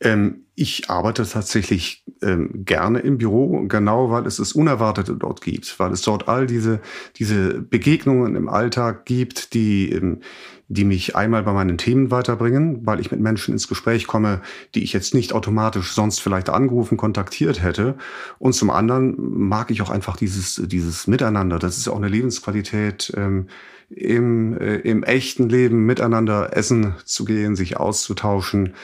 Ähm, 0.00 0.47
ich 0.58 0.90
arbeite 0.90 1.24
tatsächlich 1.24 2.04
ähm, 2.20 2.64
gerne 2.64 2.98
im 2.98 3.18
Büro, 3.18 3.64
genau 3.68 4.10
weil 4.10 4.26
es 4.26 4.38
das 4.38 4.52
Unerwartete 4.52 5.14
dort 5.14 5.40
gibt, 5.40 5.78
weil 5.78 5.92
es 5.92 6.02
dort 6.02 6.26
all 6.26 6.48
diese, 6.48 6.80
diese 7.16 7.60
Begegnungen 7.60 8.34
im 8.34 8.48
Alltag 8.48 9.06
gibt, 9.06 9.54
die, 9.54 9.92
ähm, 9.92 10.18
die 10.66 10.84
mich 10.84 11.14
einmal 11.14 11.44
bei 11.44 11.52
meinen 11.52 11.78
Themen 11.78 12.10
weiterbringen, 12.10 12.84
weil 12.84 12.98
ich 12.98 13.12
mit 13.12 13.20
Menschen 13.20 13.52
ins 13.52 13.68
Gespräch 13.68 14.08
komme, 14.08 14.40
die 14.74 14.82
ich 14.82 14.92
jetzt 14.92 15.14
nicht 15.14 15.32
automatisch 15.32 15.92
sonst 15.92 16.20
vielleicht 16.20 16.50
angerufen, 16.50 16.98
kontaktiert 16.98 17.62
hätte. 17.62 17.96
Und 18.40 18.52
zum 18.52 18.70
anderen 18.70 19.14
mag 19.18 19.70
ich 19.70 19.80
auch 19.80 19.90
einfach 19.90 20.16
dieses, 20.16 20.60
dieses 20.66 21.06
Miteinander. 21.06 21.60
Das 21.60 21.78
ist 21.78 21.88
auch 21.88 21.96
eine 21.96 22.08
Lebensqualität. 22.08 23.12
Ähm, 23.16 23.46
im, 23.90 24.58
äh, 24.58 24.76
im 24.76 25.02
echten 25.02 25.48
Leben 25.48 25.86
miteinander 25.86 26.54
essen 26.56 26.94
zu 27.04 27.24
gehen, 27.24 27.56
sich 27.56 27.78
auszutauschen. 27.78 28.74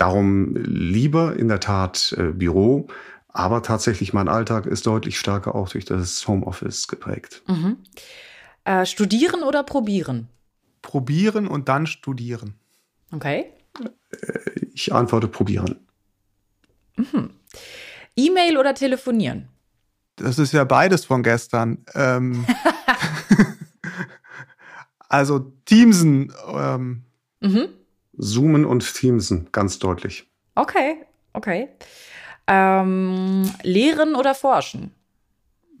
Darum 0.00 0.54
lieber 0.56 1.36
in 1.36 1.48
der 1.48 1.60
Tat 1.60 2.14
äh, 2.16 2.32
Büro, 2.32 2.88
aber 3.28 3.62
tatsächlich 3.62 4.12
mein 4.12 4.28
Alltag 4.28 4.66
ist 4.66 4.86
deutlich 4.86 5.18
stärker 5.18 5.54
auch 5.54 5.68
durch 5.68 5.84
das 5.84 6.26
Homeoffice 6.26 6.88
geprägt. 6.88 7.42
Mhm. 7.46 7.76
Äh, 8.64 8.86
studieren 8.86 9.42
oder 9.42 9.62
probieren? 9.62 10.28
Probieren 10.82 11.46
und 11.46 11.68
dann 11.68 11.86
studieren. 11.86 12.54
Okay. 13.12 13.52
Äh, 14.10 14.66
ich 14.72 14.92
antworte 14.94 15.28
probieren. 15.28 15.76
Mhm. 16.96 17.30
E-Mail 18.16 18.56
oder 18.56 18.74
telefonieren? 18.74 19.48
Das 20.16 20.38
ist 20.38 20.52
ja 20.52 20.64
beides 20.64 21.04
von 21.04 21.22
gestern. 21.22 21.84
Ähm, 21.94 22.46
Also 25.10 25.52
Teamsen. 25.64 26.32
Ähm. 26.54 27.02
Mhm. 27.40 27.68
Zoomen 28.20 28.64
und 28.64 28.94
Teamsen, 28.94 29.48
ganz 29.52 29.78
deutlich. 29.78 30.28
Okay, 30.54 31.06
okay. 31.32 31.68
Ähm, 32.46 33.50
lehren 33.62 34.14
oder 34.14 34.34
forschen? 34.34 34.92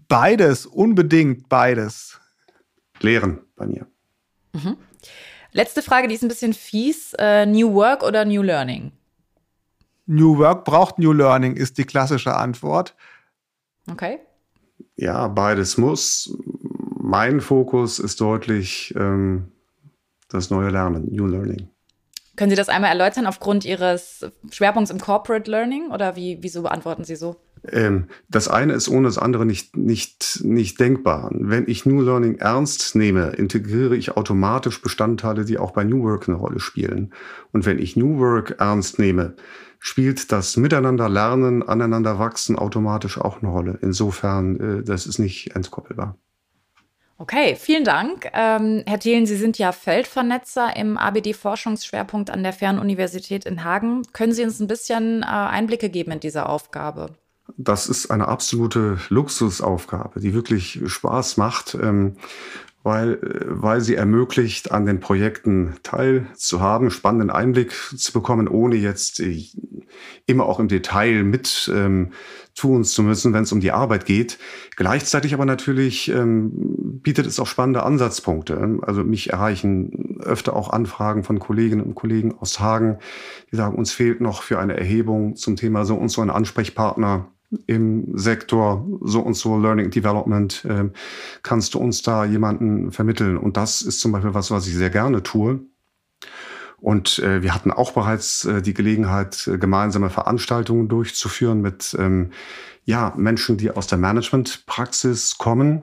Beides, 0.08 0.66
unbedingt 0.66 1.48
beides. 1.48 2.18
Lehren 3.00 3.40
bei 3.56 3.66
mir. 3.66 3.86
Mhm. 4.52 4.76
Letzte 5.52 5.82
Frage, 5.82 6.08
die 6.08 6.14
ist 6.14 6.22
ein 6.22 6.28
bisschen 6.28 6.54
fies. 6.54 7.14
Äh, 7.18 7.46
New 7.46 7.74
Work 7.74 8.02
oder 8.02 8.24
New 8.24 8.42
Learning? 8.42 8.92
New 10.06 10.38
Work 10.38 10.64
braucht 10.64 10.98
New 10.98 11.12
Learning, 11.12 11.56
ist 11.56 11.78
die 11.78 11.84
klassische 11.84 12.36
Antwort. 12.36 12.96
Okay. 13.90 14.18
Ja, 14.96 15.28
beides 15.28 15.78
muss. 15.78 16.36
Mein 16.98 17.40
Fokus 17.40 17.98
ist 17.98 18.20
deutlich 18.20 18.94
ähm, 18.96 19.52
das 20.28 20.50
neue 20.50 20.70
Lernen, 20.70 21.08
New 21.12 21.26
Learning. 21.26 21.68
Können 22.40 22.48
Sie 22.48 22.56
das 22.56 22.70
einmal 22.70 22.88
erläutern 22.88 23.26
aufgrund 23.26 23.66
Ihres 23.66 24.24
Schwerpunkts 24.50 24.90
im 24.90 24.98
Corporate 24.98 25.50
Learning 25.50 25.90
oder 25.90 26.16
wie, 26.16 26.38
wieso 26.40 26.62
beantworten 26.62 27.04
Sie 27.04 27.14
so? 27.14 27.36
Ähm, 27.70 28.06
das 28.30 28.48
eine 28.48 28.72
ist 28.72 28.88
ohne 28.88 29.08
das 29.08 29.18
andere 29.18 29.44
nicht, 29.44 29.76
nicht, 29.76 30.40
nicht 30.42 30.80
denkbar. 30.80 31.28
Wenn 31.34 31.68
ich 31.68 31.84
New 31.84 32.00
Learning 32.00 32.36
ernst 32.36 32.96
nehme, 32.96 33.32
integriere 33.32 33.94
ich 33.94 34.16
automatisch 34.16 34.80
Bestandteile, 34.80 35.44
die 35.44 35.58
auch 35.58 35.72
bei 35.72 35.84
New 35.84 36.02
Work 36.02 36.30
eine 36.30 36.38
Rolle 36.38 36.60
spielen. 36.60 37.12
Und 37.52 37.66
wenn 37.66 37.78
ich 37.78 37.94
New 37.94 38.18
Work 38.18 38.56
ernst 38.58 38.98
nehme, 38.98 39.34
spielt 39.78 40.32
das 40.32 40.56
Miteinander 40.56 41.10
lernen, 41.10 41.62
aneinander 41.62 42.18
wachsen 42.18 42.56
automatisch 42.56 43.18
auch 43.18 43.42
eine 43.42 43.50
Rolle. 43.50 43.78
Insofern, 43.82 44.78
äh, 44.78 44.82
das 44.82 45.06
ist 45.06 45.18
nicht 45.18 45.54
entkoppelbar. 45.54 46.16
Okay, 47.20 47.54
vielen 47.54 47.84
Dank. 47.84 48.30
Ähm, 48.32 48.82
Herr 48.86 48.98
Thelen, 48.98 49.26
Sie 49.26 49.36
sind 49.36 49.58
ja 49.58 49.72
Feldvernetzer 49.72 50.74
im 50.74 50.96
ABD-Forschungsschwerpunkt 50.96 52.30
an 52.30 52.42
der 52.42 52.54
Fernuniversität 52.54 53.44
in 53.44 53.62
Hagen. 53.62 54.04
Können 54.14 54.32
Sie 54.32 54.42
uns 54.42 54.58
ein 54.58 54.66
bisschen 54.66 55.22
äh, 55.22 55.26
Einblicke 55.26 55.90
geben 55.90 56.12
in 56.12 56.20
diese 56.20 56.48
Aufgabe? 56.48 57.10
Das 57.58 57.88
ist 57.88 58.10
eine 58.10 58.28
absolute 58.28 58.96
Luxusaufgabe, 59.10 60.20
die 60.20 60.32
wirklich 60.32 60.80
Spaß 60.86 61.36
macht. 61.36 61.74
Ähm, 61.74 62.16
weil, 62.82 63.14
äh, 63.14 63.44
weil 63.48 63.80
sie 63.80 63.94
ermöglicht, 63.94 64.72
an 64.72 64.86
den 64.86 65.00
Projekten 65.00 65.74
teilzuhaben, 65.82 66.90
spannenden 66.90 67.30
Einblick 67.30 67.72
zu 67.72 68.12
bekommen, 68.12 68.48
ohne 68.48 68.76
jetzt 68.76 69.20
äh, 69.20 69.44
immer 70.26 70.46
auch 70.46 70.60
im 70.60 70.68
Detail 70.68 71.24
mit 71.24 71.70
ähm, 71.74 72.12
tun 72.54 72.84
zu 72.84 73.02
müssen, 73.02 73.32
wenn 73.32 73.44
es 73.44 73.52
um 73.52 73.60
die 73.60 73.72
Arbeit 73.72 74.06
geht. 74.06 74.38
Gleichzeitig 74.76 75.34
aber 75.34 75.44
natürlich 75.44 76.10
ähm, 76.10 76.50
bietet 77.02 77.26
es 77.26 77.40
auch 77.40 77.46
spannende 77.46 77.82
Ansatzpunkte. 77.82 78.78
Also 78.82 79.04
mich 79.04 79.30
erreichen 79.30 80.18
öfter 80.20 80.54
auch 80.54 80.70
Anfragen 80.70 81.24
von 81.24 81.38
Kolleginnen 81.38 81.82
und 81.82 81.94
Kollegen 81.94 82.34
aus 82.38 82.60
Hagen, 82.60 82.98
die 83.50 83.56
sagen, 83.56 83.76
uns 83.76 83.92
fehlt 83.92 84.20
noch 84.20 84.42
für 84.42 84.58
eine 84.58 84.76
Erhebung 84.76 85.36
zum 85.36 85.56
Thema 85.56 85.84
so 85.84 85.96
und 85.96 86.10
so 86.10 86.20
ein 86.22 86.30
Ansprechpartner 86.30 87.30
im 87.66 88.16
Sektor 88.16 88.86
so 89.02 89.20
und 89.20 89.34
so 89.34 89.58
Learning 89.58 89.90
Development, 89.90 90.64
äh, 90.64 90.90
kannst 91.42 91.74
du 91.74 91.78
uns 91.78 92.02
da 92.02 92.24
jemanden 92.24 92.92
vermitteln? 92.92 93.36
Und 93.36 93.56
das 93.56 93.82
ist 93.82 94.00
zum 94.00 94.12
Beispiel 94.12 94.34
was, 94.34 94.50
was 94.50 94.66
ich 94.66 94.74
sehr 94.74 94.90
gerne 94.90 95.22
tue. 95.22 95.60
Und 96.78 97.18
äh, 97.18 97.42
wir 97.42 97.54
hatten 97.54 97.70
auch 97.70 97.92
bereits 97.92 98.44
äh, 98.46 98.62
die 98.62 98.72
Gelegenheit, 98.72 99.46
äh, 99.46 99.58
gemeinsame 99.58 100.10
Veranstaltungen 100.10 100.88
durchzuführen 100.88 101.60
mit 101.60 101.94
ähm, 101.98 102.30
ja, 102.84 103.12
Menschen, 103.16 103.58
die 103.58 103.70
aus 103.70 103.86
der 103.86 103.98
Managementpraxis 103.98 105.36
kommen 105.36 105.82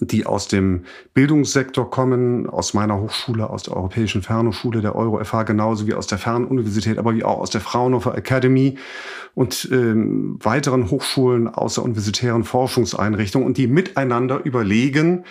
die 0.00 0.26
aus 0.26 0.48
dem 0.48 0.84
Bildungssektor 1.14 1.90
kommen, 1.90 2.48
aus 2.48 2.74
meiner 2.74 3.00
Hochschule, 3.00 3.48
aus 3.48 3.64
der 3.64 3.76
Europäischen 3.76 4.22
Fernhochschule, 4.22 4.80
der 4.80 4.94
Euro-FH, 4.94 5.44
genauso 5.44 5.86
wie 5.86 5.94
aus 5.94 6.06
der 6.06 6.18
Fernuniversität, 6.18 6.98
aber 6.98 7.14
wie 7.14 7.24
auch 7.24 7.38
aus 7.38 7.50
der 7.50 7.60
Fraunhofer 7.60 8.16
Academy 8.16 8.78
und 9.34 9.68
ähm, 9.72 10.38
weiteren 10.42 10.90
Hochschulen 10.90 11.48
aus 11.48 11.74
der 11.74 11.84
universitären 11.84 12.44
Forschungseinrichtung 12.44 13.44
und 13.44 13.56
die 13.56 13.66
miteinander 13.66 14.40
überlegen, 14.44 15.24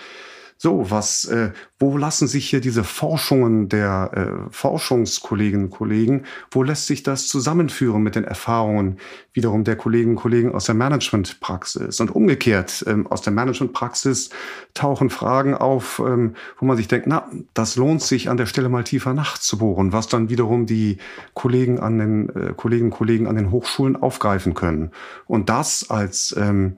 so, 0.57 0.89
was, 0.89 1.25
äh, 1.25 1.51
wo 1.79 1.97
lassen 1.97 2.27
sich 2.27 2.49
hier 2.49 2.61
diese 2.61 2.85
Forschungen 2.85 3.67
der 3.67 4.11
äh, 4.13 4.51
Forschungskolleginnen 4.51 5.65
und 5.65 5.71
Kollegen, 5.71 6.23
wo 6.49 6.63
lässt 6.63 6.87
sich 6.87 7.03
das 7.03 7.27
zusammenführen 7.27 8.01
mit 8.01 8.15
den 8.15 8.23
Erfahrungen 8.23 8.97
wiederum 9.33 9.65
der 9.65 9.75
Kolleginnen 9.75 10.15
und 10.15 10.21
Kollegen 10.21 10.53
aus 10.53 10.65
der 10.65 10.75
Managementpraxis? 10.75 11.99
Und 11.99 12.15
umgekehrt, 12.15 12.85
ähm, 12.87 13.05
aus 13.07 13.21
der 13.21 13.33
Managementpraxis 13.33 14.29
tauchen 14.73 15.09
Fragen 15.09 15.55
auf, 15.55 16.01
ähm, 16.05 16.35
wo 16.57 16.65
man 16.65 16.77
sich 16.77 16.87
denkt, 16.87 17.07
na, 17.07 17.29
das 17.53 17.75
lohnt 17.75 18.01
sich 18.01 18.29
an 18.29 18.37
der 18.37 18.45
Stelle 18.45 18.69
mal 18.69 18.85
tiefer 18.85 19.13
nachzubohren, 19.13 19.91
was 19.91 20.07
dann 20.07 20.29
wiederum 20.29 20.65
die 20.65 20.97
Kollegen 21.33 21.79
an 21.79 21.97
den 21.97 22.29
äh, 22.29 22.53
Kolleginnen 22.55 22.91
und 22.91 22.97
Kollegen 22.97 23.27
an 23.27 23.35
den 23.35 23.51
Hochschulen 23.51 23.97
aufgreifen 23.97 24.53
können. 24.53 24.91
Und 25.27 25.49
das 25.49 25.89
als 25.89 26.33
ähm, 26.37 26.77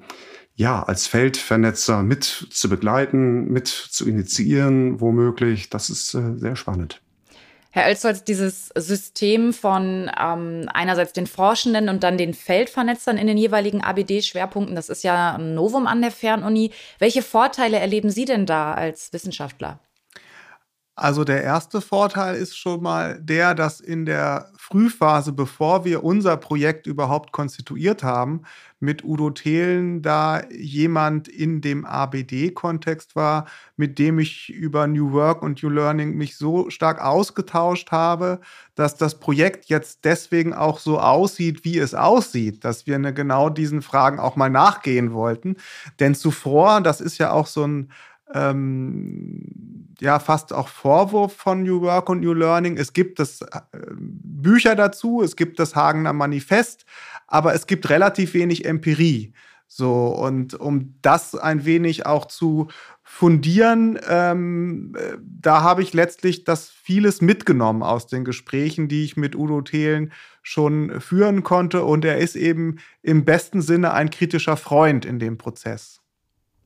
ja, 0.57 0.81
als 0.81 1.05
Feldvernetzer 1.05 2.01
mit 2.01 2.23
zu 2.23 2.67
begleiten, 2.67 3.45
mit 3.51 3.67
zu 3.67 4.09
initiieren, 4.09 4.99
womöglich. 4.99 5.69
Das 5.69 5.89
ist 5.91 6.15
äh, 6.15 6.35
sehr 6.35 6.55
spannend. 6.55 6.99
Herr 7.69 7.85
Oelstolz, 7.85 8.23
dieses 8.23 8.69
System 8.75 9.53
von 9.53 10.09
ähm, 10.19 10.67
einerseits 10.73 11.13
den 11.13 11.27
Forschenden 11.27 11.89
und 11.89 12.01
dann 12.01 12.17
den 12.17 12.33
Feldvernetzern 12.33 13.19
in 13.19 13.27
den 13.27 13.37
jeweiligen 13.37 13.83
ABD-Schwerpunkten, 13.83 14.75
das 14.75 14.89
ist 14.89 15.03
ja 15.03 15.35
ein 15.35 15.53
Novum 15.53 15.85
an 15.85 16.01
der 16.01 16.09
Fernuni. 16.09 16.71
Welche 16.97 17.21
Vorteile 17.21 17.77
erleben 17.77 18.09
Sie 18.09 18.25
denn 18.25 18.47
da 18.47 18.73
als 18.73 19.13
Wissenschaftler? 19.13 19.79
Also 20.99 21.23
der 21.23 21.43
erste 21.43 21.79
Vorteil 21.79 22.35
ist 22.35 22.57
schon 22.57 22.81
mal 22.81 23.19
der, 23.21 23.53
dass 23.53 23.79
in 23.79 24.07
der 24.07 24.51
Frühphase, 24.57 25.31
bevor 25.31 25.85
wir 25.85 26.03
unser 26.03 26.37
Projekt 26.37 26.87
überhaupt 26.87 27.31
konstituiert 27.31 28.01
haben, 28.01 28.41
mit 28.79 29.03
Udo 29.03 29.29
Thelen 29.29 30.01
da 30.01 30.41
jemand 30.49 31.27
in 31.27 31.61
dem 31.61 31.85
ABD-Kontext 31.85 33.15
war, 33.15 33.45
mit 33.75 33.99
dem 33.99 34.17
ich 34.17 34.49
über 34.49 34.87
New 34.87 35.11
Work 35.11 35.43
und 35.43 35.61
New 35.61 35.69
Learning 35.69 36.15
mich 36.15 36.35
so 36.35 36.71
stark 36.71 36.99
ausgetauscht 36.99 37.91
habe, 37.91 38.39
dass 38.73 38.97
das 38.97 39.19
Projekt 39.19 39.65
jetzt 39.65 40.03
deswegen 40.03 40.55
auch 40.55 40.79
so 40.79 40.99
aussieht, 40.99 41.63
wie 41.63 41.77
es 41.77 41.93
aussieht, 41.93 42.63
dass 42.65 42.87
wir 42.87 42.97
ne, 42.97 43.13
genau 43.13 43.49
diesen 43.49 43.83
Fragen 43.83 44.17
auch 44.19 44.35
mal 44.35 44.49
nachgehen 44.49 45.13
wollten. 45.13 45.57
Denn 45.99 46.15
zuvor, 46.15 46.81
das 46.81 47.01
ist 47.01 47.19
ja 47.19 47.31
auch 47.31 47.45
so 47.45 47.67
ein 47.67 47.91
ähm, 48.33 49.87
ja 49.99 50.19
fast 50.19 50.53
auch 50.53 50.67
Vorwurf 50.67 51.33
von 51.33 51.63
New 51.63 51.81
Work 51.81 52.09
und 52.09 52.21
New 52.21 52.33
Learning. 52.33 52.77
Es 52.77 52.93
gibt 52.93 53.19
das 53.19 53.41
äh, 53.41 53.61
Bücher 53.91 54.75
dazu, 54.75 55.21
es 55.21 55.35
gibt 55.35 55.59
das 55.59 55.75
Hagener 55.75 56.13
Manifest, 56.13 56.85
aber 57.27 57.53
es 57.53 57.67
gibt 57.67 57.89
relativ 57.89 58.33
wenig 58.33 58.65
Empirie. 58.65 59.33
So, 59.69 60.07
und 60.07 60.53
um 60.53 60.95
das 61.01 61.35
ein 61.35 61.65
wenig 61.65 62.05
auch 62.05 62.25
zu 62.25 62.69
fundieren, 63.03 63.99
ähm, 64.07 64.93
äh, 64.97 65.17
da 65.21 65.61
habe 65.61 65.81
ich 65.81 65.93
letztlich 65.93 66.45
das 66.45 66.69
vieles 66.69 67.21
mitgenommen 67.21 67.83
aus 67.83 68.07
den 68.07 68.23
Gesprächen, 68.23 68.87
die 68.87 69.03
ich 69.03 69.17
mit 69.17 69.35
Udo 69.35 69.61
Thelen 69.61 70.13
schon 70.41 71.01
führen 71.01 71.43
konnte. 71.43 71.83
Und 71.83 72.05
er 72.05 72.17
ist 72.17 72.35
eben 72.35 72.77
im 73.01 73.25
besten 73.25 73.61
Sinne 73.61 73.93
ein 73.93 74.09
kritischer 74.09 74.55
Freund 74.55 75.05
in 75.05 75.19
dem 75.19 75.37
Prozess. 75.37 75.96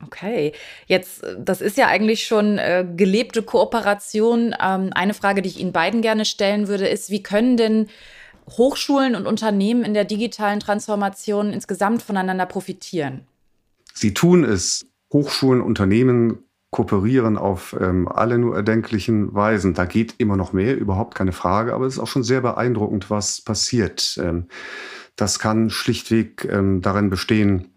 Okay, 0.06 0.54
jetzt, 0.88 1.24
äh, 1.24 1.36
das 1.40 1.62
ist 1.62 1.78
ja 1.78 1.88
eigentlich 1.88 2.26
schon 2.26 2.58
äh, 2.58 2.86
gelebte 2.96 3.44
Kooperation. 3.44 4.56
Ähm, 4.62 4.90
eine 4.94 5.14
Frage, 5.14 5.42
die 5.42 5.50
ich 5.50 5.60
Ihnen 5.60 5.72
beiden 5.72 6.02
gerne 6.02 6.26
stellen 6.26 6.68
würde, 6.68 6.88
ist, 6.88 7.10
wie 7.10 7.24
können 7.24 7.58
denn 7.58 7.88
Hochschulen 8.50 9.16
und 9.16 9.28
Unternehmen 9.28 9.84
in 9.84 9.94
der 9.94 10.06
digitalen 10.06 10.60
Transformation 10.60 11.54
insgesamt 11.54 12.02
voneinander 12.02 12.46
profitieren? 12.46 13.22
Sie 13.94 14.14
tun 14.14 14.44
es. 14.44 14.86
Hochschulen, 15.14 15.62
Unternehmen 15.62 16.46
kooperieren 16.72 17.38
auf 17.38 17.76
ähm, 17.80 18.08
alle 18.08 18.38
nur 18.38 18.56
erdenklichen 18.56 19.34
Weisen. 19.36 19.74
Da 19.74 19.86
geht 19.86 20.16
immer 20.20 20.38
noch 20.38 20.54
mehr, 20.54 20.78
überhaupt 20.78 21.16
keine 21.16 21.34
Frage, 21.34 21.74
aber 21.74 21.86
es 21.86 21.96
ist 21.96 22.00
auch 22.00 22.08
schon 22.08 22.24
sehr 22.24 22.40
beeindruckend, 22.40 23.10
was 23.10 23.42
passiert. 23.42 24.18
Ähm, 24.22 24.48
das 25.18 25.38
kann 25.40 25.70
schlichtweg 25.70 26.48
ähm, 26.50 26.82
darin 26.82 27.10
bestehen, 27.10 27.68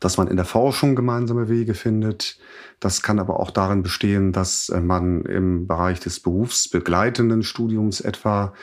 dass 0.00 0.16
man 0.16 0.28
in 0.28 0.36
der 0.36 0.44
Forschung 0.44 0.96
gemeinsame 0.96 1.48
Wege 1.48 1.74
findet. 1.74 2.38
Das 2.80 3.02
kann 3.02 3.18
aber 3.18 3.40
auch 3.40 3.50
darin 3.50 3.82
bestehen, 3.82 4.32
dass 4.32 4.68
äh, 4.68 4.80
man 4.80 5.22
im 5.22 5.66
Bereich 5.66 6.00
des 6.00 6.20
berufsbegleitenden 6.20 7.42
Studiums 7.42 8.00
etwa 8.00 8.54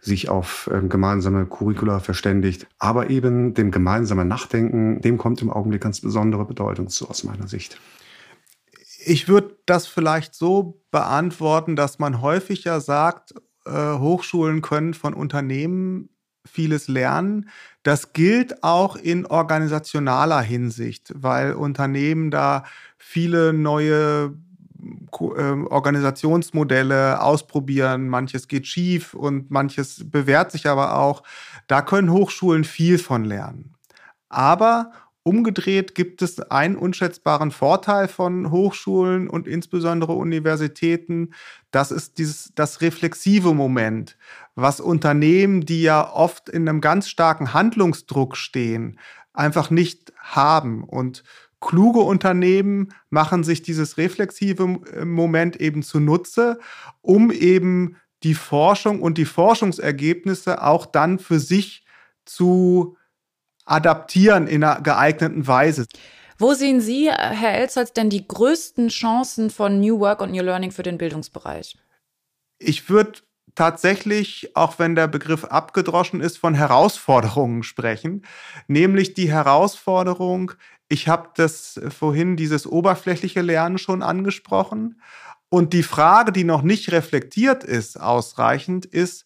sich 0.00 0.28
auf 0.28 0.70
ähm, 0.72 0.88
gemeinsame 0.88 1.46
Curricula 1.46 1.98
verständigt. 1.98 2.66
Aber 2.78 3.10
eben 3.10 3.54
dem 3.54 3.70
gemeinsamen 3.70 4.28
Nachdenken, 4.28 5.00
dem 5.00 5.18
kommt 5.18 5.40
im 5.42 5.50
Augenblick 5.50 5.82
ganz 5.82 6.00
besondere 6.00 6.44
Bedeutung 6.44 6.88
zu 6.88 7.08
aus 7.08 7.24
meiner 7.24 7.48
Sicht. 7.48 7.80
Ich 9.06 9.28
würde 9.28 9.58
das 9.66 9.86
vielleicht 9.86 10.34
so 10.34 10.82
beantworten, 10.90 11.76
dass 11.76 11.98
man 11.98 12.22
häufig 12.22 12.64
ja 12.64 12.80
sagt, 12.80 13.34
äh, 13.66 13.98
Hochschulen 13.98 14.62
können 14.62 14.94
von 14.94 15.14
Unternehmen 15.14 16.10
vieles 16.46 16.88
lernen. 16.88 17.48
Das 17.84 18.14
gilt 18.14 18.64
auch 18.64 18.96
in 18.96 19.26
organisationaler 19.26 20.40
Hinsicht, 20.40 21.12
weil 21.14 21.52
Unternehmen 21.52 22.30
da 22.30 22.64
viele 22.98 23.52
neue 23.52 24.34
ähm, 25.36 25.66
Organisationsmodelle 25.66 27.20
ausprobieren, 27.20 28.08
manches 28.08 28.48
geht 28.48 28.66
schief 28.66 29.14
und 29.14 29.50
manches 29.50 30.10
bewährt 30.10 30.50
sich 30.50 30.66
aber 30.66 30.98
auch. 30.98 31.22
Da 31.66 31.82
können 31.82 32.10
Hochschulen 32.10 32.64
viel 32.64 32.98
von 32.98 33.24
lernen. 33.24 33.74
Aber 34.28 34.90
umgedreht 35.24 35.94
gibt 35.94 36.22
es 36.22 36.38
einen 36.38 36.76
unschätzbaren 36.76 37.50
Vorteil 37.50 38.08
von 38.08 38.50
Hochschulen 38.50 39.28
und 39.28 39.48
insbesondere 39.48 40.12
Universitäten. 40.12 41.34
Das 41.70 41.90
ist 41.90 42.18
dieses, 42.18 42.52
das 42.54 42.82
reflexive 42.82 43.54
Moment, 43.54 44.16
was 44.54 44.80
Unternehmen, 44.80 45.62
die 45.62 45.82
ja 45.82 46.12
oft 46.12 46.48
in 46.48 46.68
einem 46.68 46.80
ganz 46.80 47.08
starken 47.08 47.54
Handlungsdruck 47.54 48.36
stehen, 48.36 49.00
einfach 49.32 49.70
nicht 49.70 50.12
haben. 50.18 50.84
Und 50.84 51.24
kluge 51.58 52.00
Unternehmen 52.00 52.92
machen 53.08 53.44
sich 53.44 53.62
dieses 53.62 53.96
reflexive 53.96 54.78
äh, 54.92 55.04
Moment 55.06 55.56
eben 55.56 55.82
zunutze, 55.82 56.60
um 57.00 57.32
eben 57.32 57.96
die 58.22 58.34
Forschung 58.34 59.00
und 59.00 59.16
die 59.16 59.24
Forschungsergebnisse 59.24 60.62
auch 60.62 60.84
dann 60.84 61.18
für 61.18 61.40
sich 61.40 61.84
zu 62.26 62.96
adaptieren 63.64 64.46
in 64.46 64.62
einer 64.64 64.80
geeigneten 64.80 65.46
Weise. 65.46 65.86
Wo 66.38 66.54
sehen 66.54 66.80
Sie, 66.80 67.10
Herr 67.10 67.54
Elzholz, 67.54 67.92
denn 67.92 68.10
die 68.10 68.26
größten 68.26 68.88
Chancen 68.88 69.50
von 69.50 69.80
New 69.80 70.00
Work 70.00 70.20
und 70.20 70.32
New 70.32 70.42
Learning 70.42 70.72
für 70.72 70.82
den 70.82 70.98
Bildungsbereich? 70.98 71.76
Ich 72.58 72.88
würde 72.88 73.20
tatsächlich, 73.54 74.56
auch 74.56 74.78
wenn 74.78 74.94
der 74.94 75.06
Begriff 75.06 75.44
abgedroschen 75.44 76.20
ist, 76.20 76.38
von 76.38 76.54
Herausforderungen 76.54 77.62
sprechen. 77.62 78.24
Nämlich 78.66 79.14
die 79.14 79.30
Herausforderung, 79.30 80.52
ich 80.88 81.08
habe 81.08 81.30
das 81.36 81.80
vorhin, 81.96 82.36
dieses 82.36 82.66
oberflächliche 82.66 83.42
Lernen 83.42 83.78
schon 83.78 84.02
angesprochen. 84.02 85.00
Und 85.48 85.72
die 85.72 85.84
Frage, 85.84 86.32
die 86.32 86.44
noch 86.44 86.62
nicht 86.62 86.90
reflektiert 86.90 87.62
ist, 87.62 88.00
ausreichend, 88.00 88.86
ist, 88.86 89.24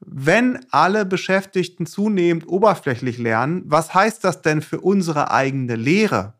wenn 0.00 0.64
alle 0.70 1.06
Beschäftigten 1.06 1.86
zunehmend 1.86 2.48
oberflächlich 2.48 3.18
lernen, 3.18 3.62
was 3.66 3.94
heißt 3.94 4.24
das 4.24 4.42
denn 4.42 4.62
für 4.62 4.80
unsere 4.80 5.30
eigene 5.30 5.76
Lehre? 5.76 6.34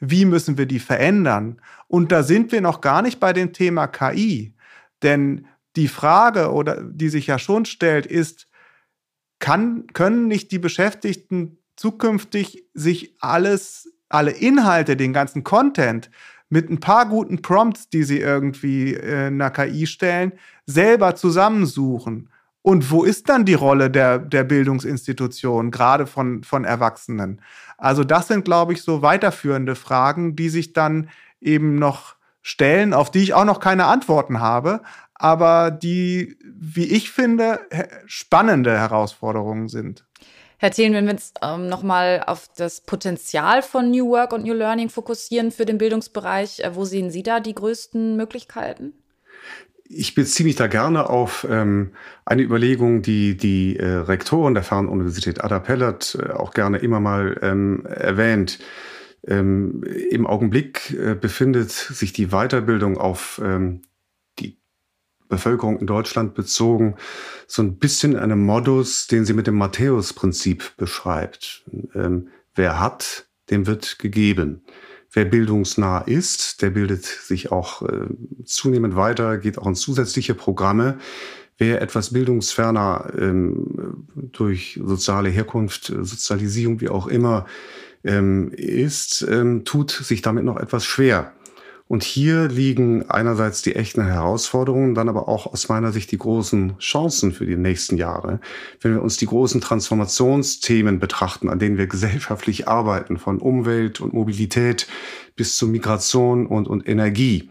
Wie 0.00 0.24
müssen 0.24 0.58
wir 0.58 0.66
die 0.66 0.78
verändern? 0.78 1.60
Und 1.88 2.12
da 2.12 2.22
sind 2.22 2.52
wir 2.52 2.60
noch 2.60 2.80
gar 2.80 3.02
nicht 3.02 3.20
bei 3.20 3.32
dem 3.32 3.52
Thema 3.52 3.86
KI. 3.86 4.54
Denn 5.02 5.46
die 5.76 5.88
Frage, 5.88 6.52
oder 6.52 6.82
die 6.82 7.08
sich 7.08 7.26
ja 7.26 7.38
schon 7.38 7.64
stellt, 7.64 8.06
ist, 8.06 8.48
kann, 9.38 9.86
können 9.92 10.26
nicht 10.28 10.50
die 10.52 10.58
Beschäftigten 10.58 11.58
zukünftig 11.76 12.64
sich 12.72 13.16
alles 13.20 13.92
alle 14.08 14.30
Inhalte, 14.30 14.96
den 14.96 15.12
ganzen 15.12 15.44
Content 15.44 16.10
mit 16.48 16.70
ein 16.70 16.78
paar 16.78 17.08
guten 17.08 17.42
Prompts, 17.42 17.88
die 17.88 18.04
sie 18.04 18.20
irgendwie 18.20 18.94
äh, 18.94 19.28
in 19.28 19.40
einer 19.40 19.50
KI 19.50 19.86
stellen, 19.86 20.32
selber 20.64 21.16
zusammensuchen. 21.16 22.30
Und 22.66 22.90
wo 22.90 23.04
ist 23.04 23.28
dann 23.28 23.44
die 23.44 23.54
Rolle 23.54 23.92
der, 23.92 24.18
der 24.18 24.42
Bildungsinstitution, 24.42 25.70
gerade 25.70 26.04
von, 26.04 26.42
von 26.42 26.64
Erwachsenen? 26.64 27.40
Also 27.78 28.02
das 28.02 28.26
sind, 28.26 28.44
glaube 28.44 28.72
ich, 28.72 28.82
so 28.82 29.02
weiterführende 29.02 29.76
Fragen, 29.76 30.34
die 30.34 30.48
sich 30.48 30.72
dann 30.72 31.08
eben 31.40 31.76
noch 31.76 32.16
stellen, 32.42 32.92
auf 32.92 33.12
die 33.12 33.20
ich 33.20 33.34
auch 33.34 33.44
noch 33.44 33.60
keine 33.60 33.84
Antworten 33.84 34.40
habe, 34.40 34.82
aber 35.14 35.70
die, 35.70 36.38
wie 36.44 36.86
ich 36.86 37.12
finde, 37.12 37.60
spannende 38.06 38.76
Herausforderungen 38.76 39.68
sind. 39.68 40.04
Herr 40.58 40.72
Thelen, 40.72 40.94
wenn 40.94 41.04
wir 41.04 41.12
uns 41.12 41.34
ähm, 41.42 41.68
nochmal 41.68 42.24
auf 42.26 42.48
das 42.56 42.80
Potenzial 42.80 43.62
von 43.62 43.92
New 43.92 44.08
Work 44.08 44.32
und 44.32 44.42
New 44.42 44.54
Learning 44.54 44.88
fokussieren 44.88 45.52
für 45.52 45.66
den 45.66 45.78
Bildungsbereich, 45.78 46.58
äh, 46.64 46.74
wo 46.74 46.84
sehen 46.84 47.12
Sie 47.12 47.22
da 47.22 47.38
die 47.38 47.54
größten 47.54 48.16
Möglichkeiten? 48.16 48.92
Ich 49.88 50.14
beziehe 50.14 50.46
mich 50.46 50.56
da 50.56 50.66
gerne 50.66 51.08
auf 51.08 51.46
ähm, 51.48 51.92
eine 52.24 52.42
Überlegung, 52.42 53.02
die 53.02 53.36
die 53.36 53.76
äh, 53.76 53.86
Rektoren 53.86 54.54
der 54.54 54.62
Fernuniversität 54.62 55.42
Ada 55.42 55.60
Pellert 55.60 56.18
äh, 56.20 56.32
auch 56.32 56.52
gerne 56.52 56.78
immer 56.78 57.00
mal 57.00 57.38
ähm, 57.42 57.86
erwähnt. 57.86 58.58
Ähm, 59.26 59.82
Im 60.10 60.26
Augenblick 60.26 60.92
äh, 60.92 61.14
befindet 61.14 61.70
sich 61.70 62.12
die 62.12 62.28
Weiterbildung 62.28 62.96
auf 62.96 63.40
ähm, 63.44 63.82
Bevölkerung 65.28 65.78
in 65.78 65.86
Deutschland 65.86 66.34
bezogen, 66.34 66.96
so 67.46 67.62
ein 67.62 67.78
bisschen 67.78 68.16
einem 68.16 68.44
Modus, 68.44 69.06
den 69.06 69.24
sie 69.24 69.32
mit 69.32 69.46
dem 69.46 69.56
Matthäus-Prinzip 69.56 70.76
beschreibt. 70.76 71.64
Ähm, 71.94 72.28
wer 72.54 72.80
hat, 72.80 73.26
dem 73.50 73.66
wird 73.66 73.98
gegeben. 73.98 74.64
Wer 75.16 75.24
bildungsnah 75.24 76.00
ist, 76.00 76.60
der 76.60 76.68
bildet 76.68 77.06
sich 77.06 77.50
auch 77.50 77.80
äh, 77.80 78.06
zunehmend 78.44 78.96
weiter, 78.96 79.38
geht 79.38 79.56
auch 79.56 79.66
in 79.66 79.74
zusätzliche 79.74 80.34
Programme. 80.34 80.98
Wer 81.56 81.80
etwas 81.80 82.12
bildungsferner 82.12 83.14
ähm, 83.18 84.04
durch 84.14 84.78
soziale 84.84 85.30
Herkunft, 85.30 85.86
Sozialisierung, 85.86 86.82
wie 86.82 86.90
auch 86.90 87.06
immer, 87.06 87.46
ähm, 88.04 88.50
ist, 88.50 89.26
ähm, 89.26 89.64
tut 89.64 89.90
sich 89.90 90.20
damit 90.20 90.44
noch 90.44 90.58
etwas 90.58 90.84
schwer. 90.84 91.32
Und 91.88 92.02
hier 92.02 92.48
liegen 92.48 93.08
einerseits 93.08 93.62
die 93.62 93.76
echten 93.76 94.04
Herausforderungen, 94.04 94.96
dann 94.96 95.08
aber 95.08 95.28
auch 95.28 95.46
aus 95.46 95.68
meiner 95.68 95.92
Sicht 95.92 96.10
die 96.10 96.18
großen 96.18 96.78
Chancen 96.78 97.32
für 97.32 97.46
die 97.46 97.56
nächsten 97.56 97.96
Jahre. 97.96 98.40
Wenn 98.80 98.94
wir 98.94 99.02
uns 99.02 99.18
die 99.18 99.26
großen 99.26 99.60
Transformationsthemen 99.60 100.98
betrachten, 100.98 101.48
an 101.48 101.60
denen 101.60 101.78
wir 101.78 101.86
gesellschaftlich 101.86 102.66
arbeiten, 102.66 103.18
von 103.18 103.38
Umwelt 103.38 104.00
und 104.00 104.14
Mobilität 104.14 104.88
bis 105.36 105.56
zu 105.56 105.68
Migration 105.68 106.46
und, 106.46 106.66
und 106.66 106.88
Energie, 106.88 107.50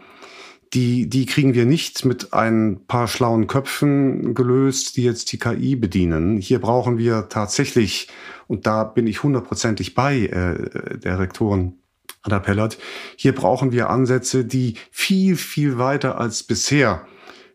die, 0.74 1.08
die 1.08 1.26
kriegen 1.26 1.54
wir 1.54 1.66
nicht 1.66 2.04
mit 2.04 2.34
ein 2.34 2.82
paar 2.88 3.08
schlauen 3.08 3.48
Köpfen 3.48 4.34
gelöst, 4.34 4.98
die 4.98 5.04
jetzt 5.04 5.32
die 5.32 5.40
KI 5.40 5.78
bedienen. 5.78 6.38
Hier 6.38 6.60
brauchen 6.60 6.98
wir 6.98 7.30
tatsächlich, 7.30 8.10
und 8.48 8.68
da 8.68 8.84
bin 8.84 9.08
ich 9.08 9.24
hundertprozentig 9.24 9.96
bei 9.96 10.26
äh, 10.26 10.98
der 11.00 11.20
Rektoren 11.20 11.80
Ada 12.26 12.40
Pellert. 12.40 12.78
Hier 13.16 13.36
brauchen 13.36 13.72
wir 13.72 13.90
Ansätze, 13.90 14.46
die 14.46 14.76
viel, 14.90 15.36
viel 15.36 15.78
weiter 15.78 16.20
als 16.20 16.42
bisher 16.44 17.06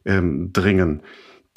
ähm, 0.04 0.52
dringen, 0.52 1.02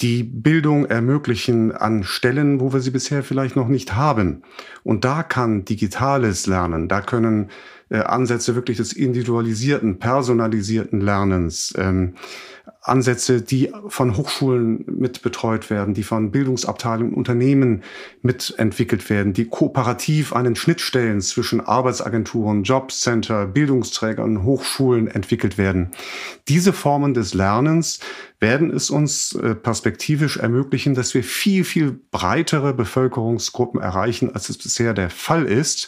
die 0.02 0.24
Bildung 0.24 0.86
ermöglichen 0.86 1.72
an 1.72 2.04
Stellen, 2.04 2.60
wo 2.60 2.74
wir 2.74 2.80
sie 2.80 2.90
bisher 2.90 3.24
vielleicht 3.24 3.56
noch 3.56 3.68
nicht 3.68 3.96
haben. 3.96 4.42
Und 4.84 5.06
da 5.06 5.22
kann 5.22 5.64
digitales 5.64 6.48
Lernen, 6.48 6.90
da 6.90 7.02
können 7.02 7.52
äh, 7.94 8.00
Ansätze 8.00 8.56
wirklich 8.56 8.78
des 8.78 8.92
individualisierten, 8.92 10.00
personalisierten 10.00 11.00
Lernens, 11.00 11.74
ähm, 11.78 12.16
Ansätze, 12.82 13.42
die 13.42 13.72
von 13.88 14.18
Hochschulen 14.18 14.84
mit 14.88 15.22
betreut 15.22 15.70
werden, 15.70 15.94
die 15.94 16.04
von 16.04 16.32
Bildungsabteilungen, 16.32 17.14
Unternehmen 17.14 17.84
mitentwickelt 18.22 19.10
werden, 19.10 19.34
die 19.34 19.46
kooperativ 19.46 20.34
an 20.34 20.46
den 20.46 20.56
Schnittstellen 20.56 21.22
zwischen 21.22 21.62
Arbeitsagenturen, 21.62 22.64
Jobcenter, 22.64 23.48
Bildungsträgern, 23.48 24.44
Hochschulen 24.44 25.08
entwickelt 25.08 25.58
werden. 25.58 25.92
Diese 26.48 26.74
Formen 26.74 27.14
des 27.14 27.34
Lernens 27.34 28.00
werden 28.40 28.70
es 28.72 28.90
uns 28.90 29.34
äh, 29.36 29.56
perspektivisch 29.56 30.38
ermöglichen, 30.38 30.96
dass 30.96 31.14
wir 31.14 31.24
viel, 31.24 31.64
viel 31.64 31.98
breitere 32.12 32.74
Bevölkerungsgruppen 32.74 33.82
erreichen, 33.82 34.34
als 34.34 34.50
es 34.50 34.58
bisher 34.58 34.94
der 34.94 35.10
Fall 35.10 35.46
ist. 35.46 35.88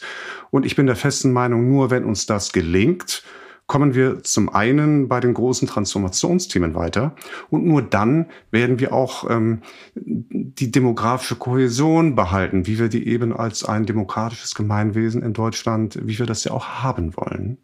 Und 0.55 0.65
ich 0.65 0.77
bin 0.77 0.85
der 0.85 0.95
festen 0.95 1.33
Meinung, 1.33 1.67
nur 1.67 1.91
wenn 1.91 2.05
uns 2.05 2.27
das 2.27 2.53
gelingt, 2.53 3.23
kommen 3.67 3.93
wir 3.93 4.23
zum 4.23 4.47
einen 4.47 5.09
bei 5.09 5.19
den 5.19 5.33
großen 5.33 5.67
Transformationsthemen 5.67 6.75
weiter 6.75 7.13
und 7.49 7.65
nur 7.65 7.81
dann 7.81 8.27
werden 8.51 8.79
wir 8.79 8.93
auch 8.93 9.29
ähm, 9.29 9.63
die 9.95 10.71
demografische 10.71 11.35
Kohäsion 11.35 12.15
behalten, 12.15 12.67
wie 12.67 12.79
wir 12.79 12.87
die 12.87 13.05
eben 13.05 13.33
als 13.33 13.65
ein 13.65 13.85
demokratisches 13.85 14.55
Gemeinwesen 14.55 15.23
in 15.23 15.33
Deutschland, 15.33 15.99
wie 16.01 16.17
wir 16.17 16.25
das 16.25 16.45
ja 16.45 16.53
auch 16.53 16.65
haben 16.65 17.17
wollen. 17.17 17.57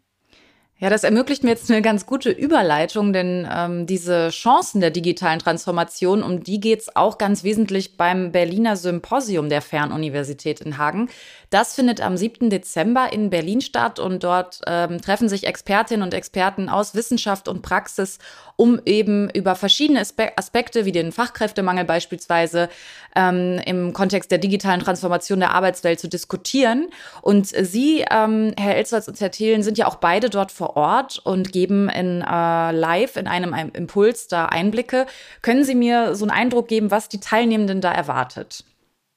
Ja, 0.82 0.90
das 0.90 1.04
ermöglicht 1.04 1.44
mir 1.44 1.50
jetzt 1.50 1.70
eine 1.70 1.80
ganz 1.80 2.06
gute 2.06 2.30
Überleitung, 2.30 3.12
denn 3.12 3.48
ähm, 3.48 3.86
diese 3.86 4.30
Chancen 4.30 4.80
der 4.80 4.90
digitalen 4.90 5.38
Transformation, 5.38 6.24
um 6.24 6.42
die 6.42 6.58
geht's 6.58 6.96
auch 6.96 7.18
ganz 7.18 7.44
wesentlich 7.44 7.96
beim 7.96 8.32
Berliner 8.32 8.74
Symposium 8.74 9.48
der 9.48 9.62
Fernuniversität 9.62 10.60
in 10.60 10.78
Hagen. 10.78 11.08
Das 11.50 11.76
findet 11.76 12.00
am 12.00 12.16
7. 12.16 12.50
Dezember 12.50 13.12
in 13.12 13.30
Berlin 13.30 13.60
statt 13.60 14.00
und 14.00 14.24
dort 14.24 14.60
ähm, 14.66 15.00
treffen 15.00 15.28
sich 15.28 15.46
Expertinnen 15.46 16.02
und 16.02 16.14
Experten 16.14 16.68
aus 16.68 16.96
Wissenschaft 16.96 17.46
und 17.46 17.62
Praxis, 17.62 18.18
um 18.56 18.80
eben 18.84 19.30
über 19.30 19.54
verschiedene 19.54 20.00
Aspekte 20.00 20.84
wie 20.84 20.92
den 20.92 21.12
Fachkräftemangel 21.12 21.84
beispielsweise 21.84 22.68
ähm, 23.14 23.60
im 23.66 23.92
Kontext 23.92 24.32
der 24.32 24.38
digitalen 24.38 24.80
Transformation 24.80 25.38
der 25.38 25.54
Arbeitswelt 25.54 26.00
zu 26.00 26.08
diskutieren. 26.08 26.88
Und 27.20 27.46
Sie, 27.46 28.04
ähm, 28.10 28.52
Herr 28.58 28.76
Elswitz 28.76 29.06
und 29.06 29.20
Herr 29.20 29.30
Thelen, 29.30 29.62
sind 29.62 29.78
ja 29.78 29.86
auch 29.86 29.96
beide 29.96 30.28
dort 30.30 30.50
vor 30.50 30.71
Ort 30.76 31.20
und 31.24 31.52
geben 31.52 31.88
in 31.88 32.22
äh, 32.22 32.72
live 32.72 33.16
in 33.16 33.26
einem, 33.26 33.54
einem 33.54 33.70
Impuls 33.70 34.28
da 34.28 34.46
Einblicke. 34.46 35.06
Können 35.42 35.64
Sie 35.64 35.74
mir 35.74 36.14
so 36.14 36.24
einen 36.24 36.30
Eindruck 36.30 36.68
geben, 36.68 36.90
was 36.90 37.08
die 37.08 37.20
Teilnehmenden 37.20 37.80
da 37.80 37.92
erwartet? 37.92 38.64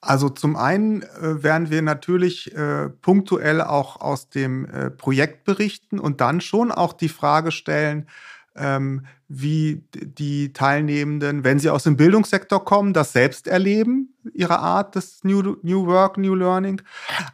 Also 0.06 0.30
zum 0.30 0.56
einen 0.56 1.02
äh, 1.02 1.44
werden 1.44 1.72
wir 1.72 1.82
natürlich 1.82 2.56
äh, 2.56 2.90
punktuell 2.90 3.62
auch 3.62 4.00
aus 4.02 4.30
dem 4.30 4.66
äh, 4.66 4.92
Projekt 4.92 5.46
berichten 5.46 6.00
und 6.00 6.22
dann 6.22 6.42
schon 6.42 6.72
auch 6.72 6.94
die 6.94 7.10
Frage 7.10 7.52
stellen, 7.52 8.08
ähm, 8.56 9.06
wie 9.28 9.84
die 9.92 10.54
Teilnehmenden, 10.54 11.44
wenn 11.44 11.60
sie 11.60 11.70
aus 11.70 11.84
dem 11.84 11.98
Bildungssektor 11.98 12.64
kommen, 12.64 12.94
das 12.94 13.12
selbst 13.12 13.48
erleben, 13.48 14.14
ihre 14.34 14.60
Art 14.60 14.96
des 14.96 15.24
New, 15.24 15.58
New 15.64 15.88
Work, 15.88 16.18
New 16.18 16.36
Learning. 16.36 16.82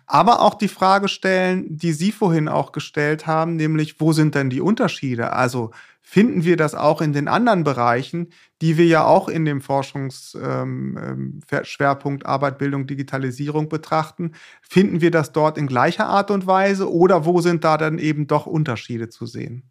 Aber 0.06 0.42
auch 0.42 0.56
die 0.56 0.70
Frage 0.70 1.08
stellen, 1.08 1.66
die 1.78 1.92
Sie 1.92 2.12
vorhin 2.12 2.48
auch 2.48 2.72
gestellt 2.72 3.28
haben, 3.28 3.56
nämlich, 3.56 4.00
wo 4.00 4.14
sind 4.14 4.36
denn 4.36 4.50
die 4.50 4.62
Unterschiede? 4.62 5.34
Also 5.34 5.72
finden 6.02 6.44
wir 6.44 6.58
das 6.58 6.76
auch 6.76 7.02
in 7.02 7.14
den 7.14 7.28
anderen 7.28 7.64
Bereichen, 7.64 8.30
die 8.62 8.78
wir 8.78 8.86
ja 8.86 9.06
auch 9.06 9.28
in 9.30 9.46
dem 9.46 9.62
Forschungsschwerpunkt 9.62 11.24
ähm, 11.24 12.04
ähm 12.04 12.20
Arbeit, 12.26 12.58
Bildung, 12.58 12.88
Digitalisierung 12.88 13.70
betrachten. 13.70 14.32
Finden 14.62 15.02
wir 15.02 15.12
das 15.12 15.32
dort 15.34 15.58
in 15.58 15.68
gleicher 15.68 16.08
Art 16.08 16.32
und 16.32 16.48
Weise 16.48 16.92
oder 16.92 17.26
wo 17.26 17.42
sind 17.42 17.64
da 17.64 17.78
dann 17.78 18.00
eben 18.00 18.28
doch 18.28 18.46
Unterschiede 18.46 19.10
zu 19.10 19.26
sehen? 19.26 19.64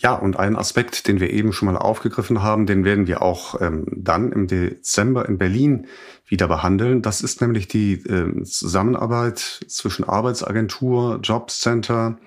Ja, 0.00 0.14
und 0.14 0.38
ein 0.38 0.56
Aspekt, 0.56 1.06
den 1.06 1.20
wir 1.20 1.30
eben 1.30 1.52
schon 1.52 1.66
mal 1.66 1.78
aufgegriffen 1.78 2.42
haben, 2.42 2.66
den 2.66 2.84
werden 2.84 3.06
wir 3.06 3.22
auch 3.22 3.60
ähm, 3.60 3.86
dann 3.94 4.32
im 4.32 4.48
Dezember 4.48 5.28
in 5.28 5.38
Berlin 5.38 5.86
wieder 6.26 6.48
behandeln. 6.48 7.00
Das 7.00 7.20
ist 7.20 7.40
nämlich 7.40 7.68
die 7.68 7.94
äh, 7.94 8.42
Zusammenarbeit 8.42 9.38
zwischen 9.38 10.04
Arbeitsagentur, 10.04 11.20
Jobcenter, 11.22 12.18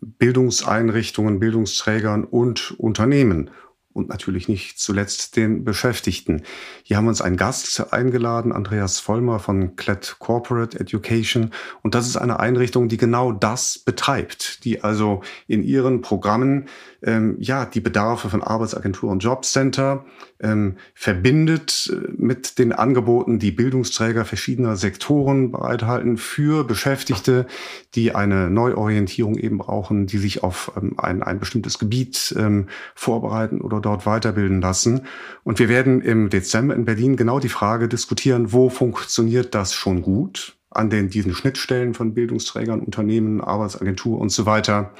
Bildungseinrichtungen, 0.00 1.40
Bildungsträgern 1.40 2.24
und 2.24 2.72
Unternehmen 2.78 3.50
und 3.94 4.08
natürlich 4.08 4.48
nicht 4.48 4.78
zuletzt 4.78 5.36
den 5.36 5.64
Beschäftigten. 5.64 6.42
Hier 6.82 6.96
haben 6.96 7.04
wir 7.04 7.10
uns 7.10 7.22
einen 7.22 7.36
Gast 7.36 7.92
eingeladen, 7.92 8.52
Andreas 8.52 8.98
Vollmer 8.98 9.38
von 9.38 9.76
Klett 9.76 10.16
Corporate 10.18 10.78
Education. 10.78 11.52
Und 11.82 11.94
das 11.94 12.08
ist 12.08 12.16
eine 12.16 12.40
Einrichtung, 12.40 12.88
die 12.88 12.96
genau 12.96 13.32
das 13.32 13.78
betreibt, 13.78 14.64
die 14.64 14.82
also 14.82 15.22
in 15.46 15.62
ihren 15.62 16.00
Programmen 16.00 16.66
ähm, 17.04 17.36
ja 17.38 17.66
die 17.66 17.80
Bedarfe 17.80 18.28
von 18.28 18.42
Arbeitsagentur 18.42 19.10
und 19.10 19.20
Jobcenter 19.20 20.04
ähm, 20.40 20.76
verbindet 20.94 21.90
äh, 21.92 22.12
mit 22.16 22.58
den 22.58 22.72
Angeboten, 22.72 23.38
die 23.38 23.50
Bildungsträger 23.50 24.24
verschiedener 24.24 24.76
Sektoren 24.76 25.52
bereithalten 25.52 26.16
für 26.16 26.64
Beschäftigte, 26.64 27.46
die 27.94 28.14
eine 28.14 28.50
Neuorientierung 28.50 29.36
eben 29.36 29.58
brauchen, 29.58 30.06
die 30.06 30.18
sich 30.18 30.42
auf 30.42 30.72
ähm, 30.76 30.94
ein, 30.98 31.22
ein 31.22 31.38
bestimmtes 31.38 31.78
Gebiet 31.78 32.34
ähm, 32.38 32.68
vorbereiten 32.94 33.60
oder 33.60 33.80
dort 33.80 34.06
weiterbilden 34.06 34.60
lassen. 34.60 35.02
Und 35.42 35.58
wir 35.58 35.68
werden 35.68 36.00
im 36.00 36.30
Dezember 36.30 36.74
in 36.74 36.84
Berlin 36.84 37.16
genau 37.16 37.38
die 37.38 37.48
Frage 37.48 37.88
diskutieren, 37.88 38.52
wo 38.52 38.68
funktioniert 38.70 39.54
das 39.54 39.74
schon 39.74 40.02
gut 40.02 40.56
an 40.70 40.90
den, 40.90 41.08
diesen 41.08 41.34
Schnittstellen 41.34 41.94
von 41.94 42.14
Bildungsträgern, 42.14 42.80
Unternehmen, 42.80 43.40
Arbeitsagentur 43.40 44.18
und 44.18 44.30
so 44.30 44.44
weiter. 44.44 44.92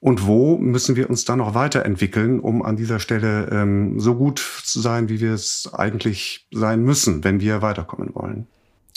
Und 0.00 0.26
wo 0.26 0.56
müssen 0.58 0.94
wir 0.94 1.10
uns 1.10 1.24
dann 1.24 1.38
noch 1.38 1.54
weiterentwickeln, 1.54 2.38
um 2.38 2.62
an 2.62 2.76
dieser 2.76 3.00
Stelle 3.00 3.48
ähm, 3.50 3.98
so 3.98 4.14
gut 4.14 4.38
zu 4.38 4.80
sein, 4.80 5.08
wie 5.08 5.20
wir 5.20 5.32
es 5.32 5.68
eigentlich 5.72 6.46
sein 6.52 6.82
müssen, 6.82 7.24
wenn 7.24 7.40
wir 7.40 7.62
weiterkommen 7.62 8.14
wollen? 8.14 8.46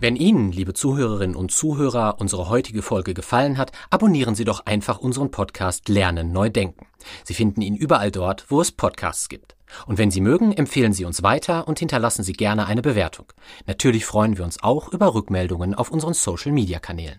Wenn 0.00 0.14
Ihnen, 0.14 0.52
liebe 0.52 0.74
Zuhörerinnen 0.74 1.34
und 1.34 1.50
Zuhörer, 1.50 2.20
unsere 2.20 2.48
heutige 2.48 2.82
Folge 2.82 3.14
gefallen 3.14 3.58
hat, 3.58 3.72
abonnieren 3.90 4.36
Sie 4.36 4.44
doch 4.44 4.64
einfach 4.64 5.00
unseren 5.00 5.32
Podcast 5.32 5.88
Lernen 5.88 6.30
neu 6.30 6.50
denken. 6.50 6.86
Sie 7.24 7.34
finden 7.34 7.62
ihn 7.62 7.74
überall 7.74 8.12
dort, 8.12 8.44
wo 8.48 8.60
es 8.60 8.70
Podcasts 8.70 9.28
gibt. 9.28 9.56
Und 9.86 9.98
wenn 9.98 10.12
Sie 10.12 10.20
mögen, 10.20 10.52
empfehlen 10.52 10.92
Sie 10.92 11.04
uns 11.04 11.24
weiter 11.24 11.66
und 11.66 11.80
hinterlassen 11.80 12.22
Sie 12.22 12.32
gerne 12.32 12.66
eine 12.66 12.80
Bewertung. 12.80 13.26
Natürlich 13.66 14.06
freuen 14.06 14.38
wir 14.38 14.44
uns 14.44 14.62
auch 14.62 14.92
über 14.92 15.14
Rückmeldungen 15.14 15.74
auf 15.74 15.90
unseren 15.90 16.14
Social-Media-Kanälen. 16.14 17.18